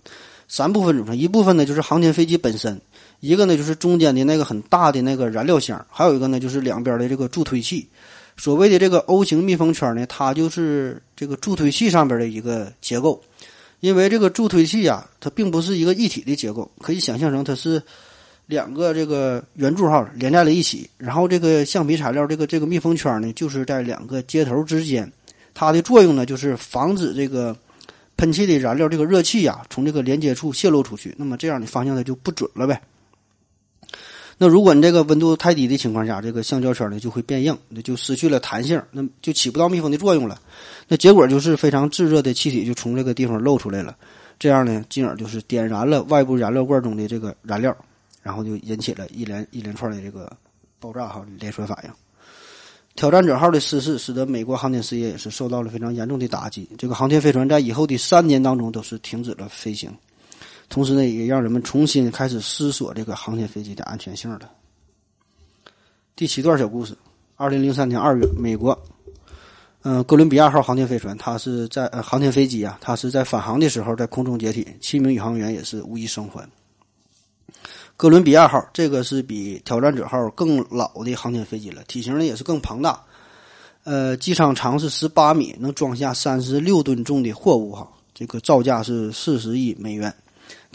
[0.46, 2.80] 三部分组成，一部分呢就是航天飞机本身，
[3.18, 7.88] 一个呢就是中间的那个很大的那个燃料箱，还有一个呢就是两边的这个助推器。
[8.36, 13.20] 所谓的这个 O 型密封圈呢，它就是这个助推器上边的一个结构。
[13.84, 17.82] 因为这个助推器呀，它并不是一个一体的结构，可以想象成它是
[18.46, 25.12] 两个这个圆柱号连在了一起，然后这个橡皮材料这个这个密封圈呢，就是在两个接头之间，
[25.52, 27.54] 它的作用呢就是防止这个
[28.16, 32.80] 喷气的燃料这个热气呀从这个连接处泄露出去，那么这样的方向它就不准了呗。
[34.36, 40.40] 那如果你这个温度太低的情况下，这个橡胶圈呢就会变硬，那就失去了弹性，那就起不到密封的作用了。
[40.88, 43.96] 那结果就是非常炙热的气体就从这个地方漏出来了，
[44.38, 47.74] 这样呢，进而就是点燃了外部燃料罐中的这个燃料，
[48.22, 50.30] 然后就引起了一连一连串的这个
[50.80, 51.90] 爆炸哈连锁反应。
[52.96, 59.92] 挑战者号的失事使得美国航天事业也是受到了非常严重的打击，这个航天飞船在以后的三年当中都是停止了飞行。
[60.74, 64.50] 同时呢，也让人们重新开始思索这个航天飞机的安全性了。
[66.16, 66.98] 第七段小故事：
[67.36, 68.76] 二零零三年二月，美国，
[69.82, 76.44] 嗯，哥伦比亚号航天飞船，它是在呃航天飞机啊，它是在返航的时候在空中解体，七名宇航员也是无一生还。
[77.96, 83.00] 哥伦比亚号这个是比挑战者号更老的航天飞机了，体型呢也是更庞大，
[83.84, 90.12] 呃，机舱长是十八米，能装下三十六吨重的货物哈，这个造价是四十亿美元。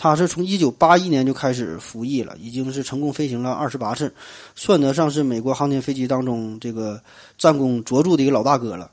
[0.02, 4.10] 它是从一九八一年就开始服役了，已经是成功飞行了二十八次，
[4.56, 7.04] 算得上是美国航天飞机当中这个
[7.38, 8.90] 战功卓著的一个老大哥了。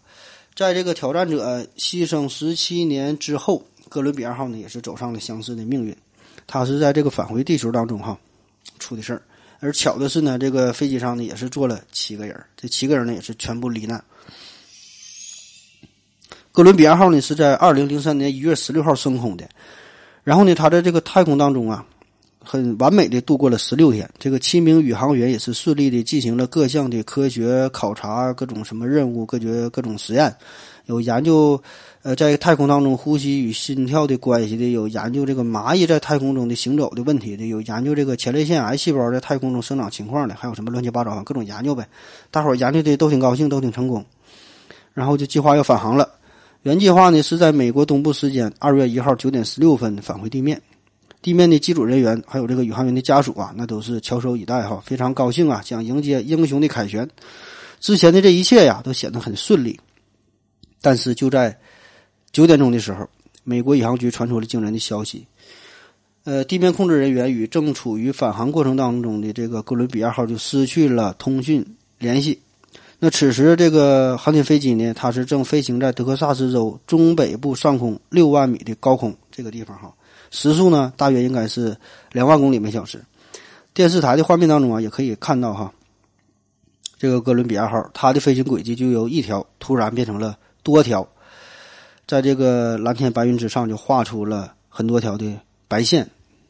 [0.56, 5.96] 在这个挑战者牺牲十七年之后，哥伦比亚号呢也是走上了相似的命运。
[6.44, 8.18] 他是在这个返回地球当中哈
[8.80, 9.22] 出的事儿，
[9.60, 14.02] 而巧的是呢，这个飞机上呢也是坐了七个人，这七个人呢也是全部罹难。
[16.50, 19.48] 哥伦比亚号呢是在二零零三年一月十六号升空的。
[20.26, 21.86] 然后呢，他在这个太空当中啊，
[22.44, 24.10] 很完美的度过了十六天。
[24.18, 30.34] 这个七名宇航员也是顺利的进行了各项的科学考察，各种什么任务，各觉各种实验，
[30.86, 31.62] 有研究
[32.02, 41.86] 呃在太空当中呼吸与心跳的关系的，有研究这个蚂蚁在太空中的行走的问题的，有研究这个前列腺癌细胞在太空中生长情况的，还有什么乱七八糟各种研究呗。
[42.32, 44.04] 大伙儿研究的都挺高兴，都挺成功，
[44.92, 46.15] 然后就计划要返航了。
[46.66, 50.60] 原计划呢是在美国东部时间二月一号九点十六分返回地面。
[51.22, 57.08] 地面的机组人员还有这个宇航员的家属啊，那都是翘首以待哈，非常高兴啊，想迎接英雄的凯旋。
[57.78, 59.78] 之前的这一切呀，都显得很顺利。
[60.80, 61.56] 但是就在
[62.32, 63.08] 九点钟的时候，
[63.44, 65.24] 美国宇航局传出了惊人的消息：，
[66.24, 71.64] 呃，地面控制人员与正处于返航过程当中的这个哥伦比亚号就失去了通讯
[72.00, 72.40] 联系。
[72.98, 79.92] 那此时这个航天飞机呢，它是正飞行在德克萨斯州中北部上空六万米的高空这个地方哈。
[80.30, 81.76] 时速呢，大约应该是
[82.12, 83.04] 两万公里每小时。
[83.74, 85.70] 电视台的画面当中啊，也可以看到哈，
[86.98, 91.06] 这个哥伦比亚号它的飞行轨迹就由一条突然变成了多条，
[92.06, 95.38] 在这个蓝天白云之上就画出了很多条的
[95.68, 96.08] 白线，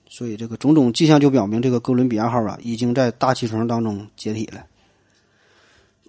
[0.08, 4.64] 所以这个种种迹象就表明，这个哥伦比亚号啊已经在大气层当中解体了。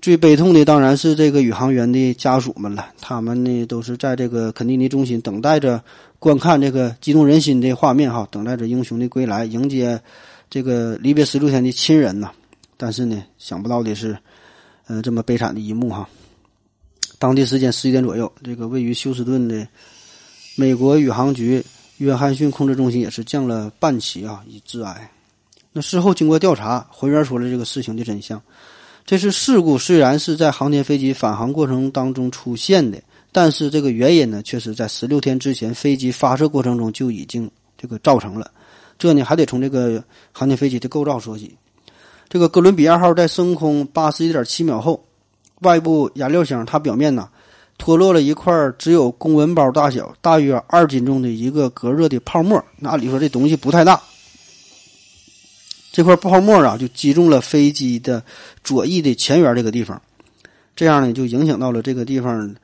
[0.02, 5.84] 最悲痛的当然是这个宇航员的家属们了，他们呢都是在这个肯尼迪中心等待着
[6.20, 10.00] 观看这个激动人心的画面哈，等待着英雄的归来，迎接
[10.50, 12.32] 这个离别十六天的亲人呐。
[12.78, 14.18] 但是呢，想不到的是，
[14.86, 16.08] 呃，这么悲惨的一幕哈。
[17.18, 19.68] 当地时间十一点左右，这个位于休斯顿的
[20.56, 21.62] 美国宇航局
[21.98, 25.12] 约翰逊控制中心也是降了半旗啊，以致哀。
[25.74, 28.40] 那事后经过调查，还原出了这个事情的真相。
[29.08, 33.02] 这次事故虽然是在航天飞机返航过程当中出现的，
[33.32, 38.52] 但是这个原因呢，却是在十六天之前飞机发射过程中就已经这个造成了。
[39.00, 40.04] 这呢，还得从这个
[40.34, 41.56] 航天飞机的构造说起。
[42.28, 45.02] 这个哥伦比亚号在升空八十一点七秒后，
[45.62, 47.30] 外部燃料箱它表面呢
[47.78, 52.62] 脱落了一块只有公文包大小、大约二斤重的一个隔热的泡沫。
[52.78, 54.02] 那按理说这东西不太大。
[55.98, 58.24] 这块泡沫啊，就击中了飞机的
[58.64, 60.00] 左翼的前缘这个地方，
[60.76, 62.56] 这样呢，就影响到了这个地方，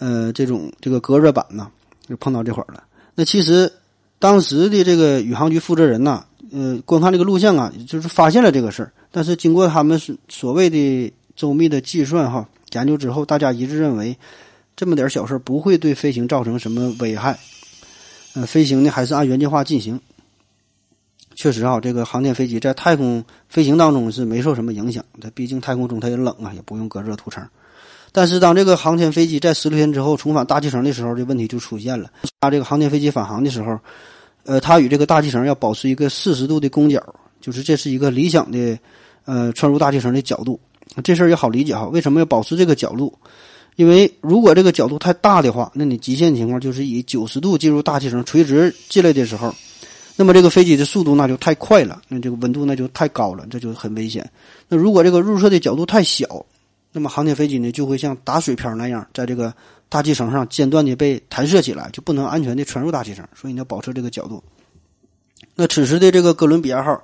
[0.00, 1.70] 呃，这种这个隔热板呢，
[2.08, 2.82] 就碰到这块了。
[3.14, 3.72] 那其实
[4.18, 8.90] 当时的这个宇航局负责人呐，呃，观看这个录像啊，就是发现了这个事儿。
[9.12, 14.18] 但是经过他们是所谓的周密的计算哈研究之后，大家一致认为，
[14.74, 17.38] 这么点小事不会对飞行造成什么危害。
[18.34, 20.00] 呃，飞行呢还是按原计划进行。
[21.34, 25.04] 确实啊，这个航天飞机在太空飞行当中是没受什么影响。
[25.20, 27.44] 它毕竟太空中它也冷啊，也不用隔热涂层。
[28.12, 32.08] 但是当这个航天飞机在十六天之后重返大气层的时候，这问题就出现了。
[32.40, 33.76] 它这个航天飞机返航的时候，
[34.44, 37.02] 呃，它与这个大气层要保持一个四十度的攻角，
[37.40, 38.78] 就是这是一个理想的
[39.24, 40.60] 呃穿入大气层的角度。
[41.02, 43.12] 这事儿也好理解哈，为什么要保持这个角度？
[43.74, 49.52] 因为如果这个角度太大的话，那你极限情况就是以九十度进入大气层，垂直进来的时候。
[50.16, 54.30] 那么这个飞机的速度那就太快了，那这个温度那就太高了，这就很危险。
[54.68, 56.46] 那如果这个入射的角度太小，
[56.92, 59.52] 那么航天飞机呢就会像打水漂那样，在这个
[59.88, 63.26] 大气层上间断的被弹射起来，就不能安全的传入大气层。
[63.34, 64.40] 所以你要保持这个角度。
[65.56, 67.02] 那此时的这个哥伦比亚号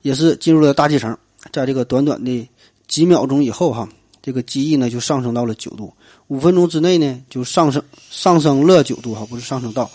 [0.00, 1.14] 也是进入了大气层，
[1.52, 2.48] 在这个短短的
[2.88, 3.86] 几秒钟以后，哈，
[4.22, 5.92] 这个机翼呢就上升到了九度，
[6.28, 9.90] 五分钟之内呢就上升上升了九度，哈，不是上升到。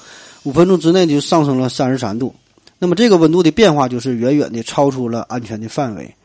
[0.46, 2.34] 五分钟之内就上升了三十三度，
[2.78, 6.16] 那么这个温度的变化就是远远的超出了安全的范围。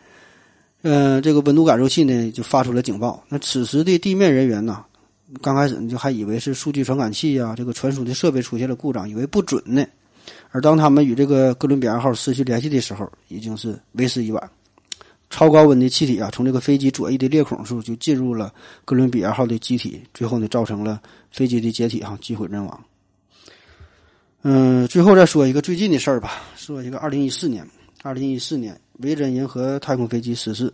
[0.83, 3.23] 嗯，这个温度感受器呢就发出了警报。
[3.29, 4.85] 那此时的地面人员呢，
[5.41, 9.85] 刚开始就还以为是数据传感器呀，这个传输的设备出现了故障，以为不准呢。
[10.51, 14.51] 而当他们与这个哥伦比亚号失去联系的时候，已经是为时已晚。
[15.31, 18.53] 超高温的气体啊，从这个飞机左翼的裂孔处就进入了
[18.85, 21.01] 哥伦比亚号的机体，最后呢造成了
[21.31, 22.85] 飞机的解体，哈，机毁人亡。
[24.43, 26.33] 嗯，最后再说一个最近的事儿吧。
[26.57, 27.67] 说一个二零一四年，
[28.03, 30.73] 二零一四年维珍银河太空飞机失事。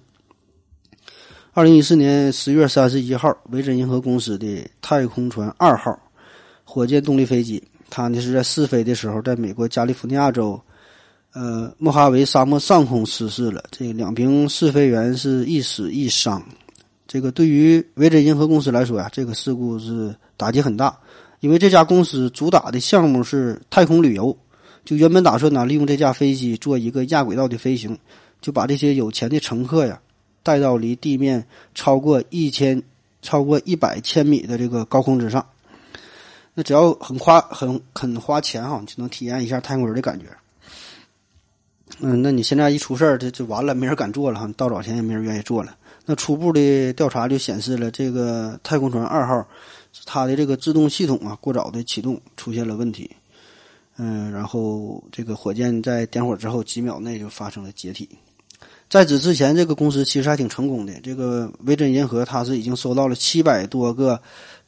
[1.52, 5.98] 二零一四年十月三十一号，维珍银河公司的太空船二号
[6.62, 7.60] 火箭动力飞机，
[7.90, 10.60] 它呢是在试飞的时候，在美国加利福尼亚州，
[11.32, 13.64] 呃莫哈维沙漠上空失事了。
[13.72, 16.40] 这两名试飞员是一死一伤。
[17.08, 20.96] 这个对于维珍银河公司来说呀，这个事故是打击很大。
[21.46, 24.36] 因为这家公司主打的项目是太空旅游，
[24.84, 27.96] 就原本打算呢利用这架飞机做一个亚轨道的飞行，
[28.40, 30.00] 就把这些有钱的乘客呀
[30.42, 32.82] 带到离地面超过一千、
[33.22, 35.46] 超过一百千米的这个高空之上。
[36.52, 40.26] 那只要很花、很肯花钱哈，就能体验一下太空人的感觉。
[42.00, 44.52] 嗯，那你现在一出事儿，这就完了，没人敢做了哈。
[44.56, 45.76] 到早前也没人愿意做了。
[46.06, 49.46] 那初步的调查就显示了，这个太空船二号
[50.04, 53.10] 它的这个制动系统啊过早的启动出现了问题。
[53.96, 58.08] 嗯，然后这个火箭在点火之后几秒内就发生了解体。
[58.88, 60.92] 在此之前，这个公司其实还挺成功的。
[61.00, 64.20] 这个维珍银河它是已经收到了七百多个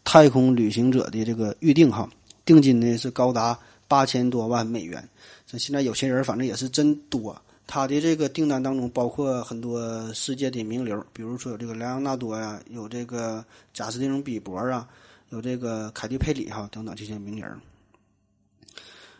[0.02, 2.08] 太空旅行者的这个预定哈，
[2.44, 3.56] 定金呢是高达
[3.86, 5.06] 八千多万美元。
[5.46, 7.40] 这现在有钱人反正也是真多。
[7.66, 14.88] 他的这个订单当中包括很多世界的名流，比如说有这个莱昂纳多呀，有这个贾斯汀·比伯啊，
[15.30, 17.50] 有这个凯蒂·佩里哈等等这些名人。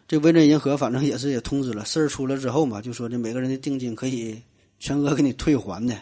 [0.06, 4.40] 这维珍银河反正也是也通知了，事儿出了之后嘛，就说这每个人的定金可以
[4.78, 5.94] 全额给你退还的。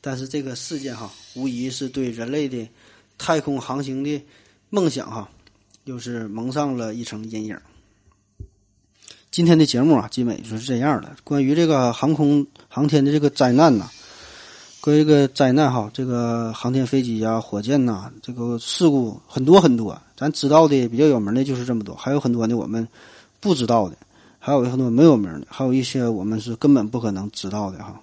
[0.00, 2.68] 但是这个事件哈，无疑是对人类的
[3.18, 4.22] 太空航行的
[4.70, 5.28] 梦想哈，
[5.84, 7.58] 又是蒙上了一层阴影。
[9.32, 11.16] 今天的节目啊，基本就是这样的。
[11.24, 13.90] 关于这个航空航天的这个灾难呢，
[14.90, 19.96] 于这个灾难哈，这个航天飞机啊、火箭呐，这个事故很多很多。
[20.16, 22.88] 咱知道的比较有名的就是这么多，还有很多呢我们。
[23.40, 23.96] 不知道的，
[24.38, 28.00] 还有很多没有名的，还有一些我们是根本不可能知道的哈。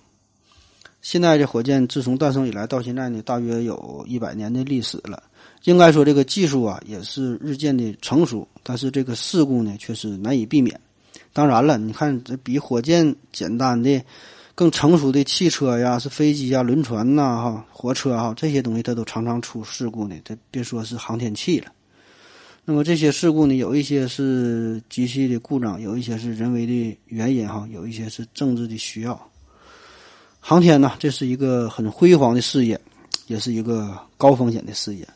[1.02, 5.24] 现在这火箭自从诞生以来到现在呢，大约有一百年的历史了。
[5.64, 10.78] 应该说这个技术啊也是日渐的成熟，但是这个事故呢却是难以避免。
[11.32, 14.04] 当然了，你看这比火箭简单的、
[14.60, 20.14] 更成熟的汽车呀，是飞机呀、轮船呐、哈火车哈这些东西，它都常常出事故呢。
[20.26, 21.72] 这别说是航天器了。
[22.66, 29.18] 那么这些事故呢，有一些是机器的故障，有一些是人为的原因，哈，有一些是政治的需要。
[30.41, 32.78] 航天呢，这是一个很辉煌的事业，
[33.28, 35.07] 也是一个高风险的事业。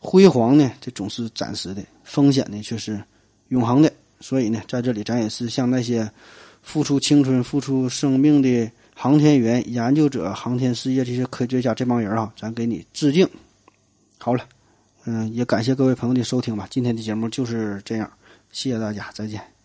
[0.00, 3.00] 辉煌呢，这总是暂时的；风险呢，却是
[3.50, 3.92] 永恒的。
[4.18, 6.10] 所以呢，在这里，咱也是向那些
[6.62, 8.68] 付出青春、付出生命的
[9.00, 13.28] 航天员、研究者、航天事业这些科学家这帮人啊，咱给你致敬。
[14.18, 14.44] 好了。
[15.04, 16.66] 嗯，也感谢各位朋友的收听吧。
[16.68, 18.10] 今天的节目就是这样，
[18.50, 19.57] 谢谢大家，再见。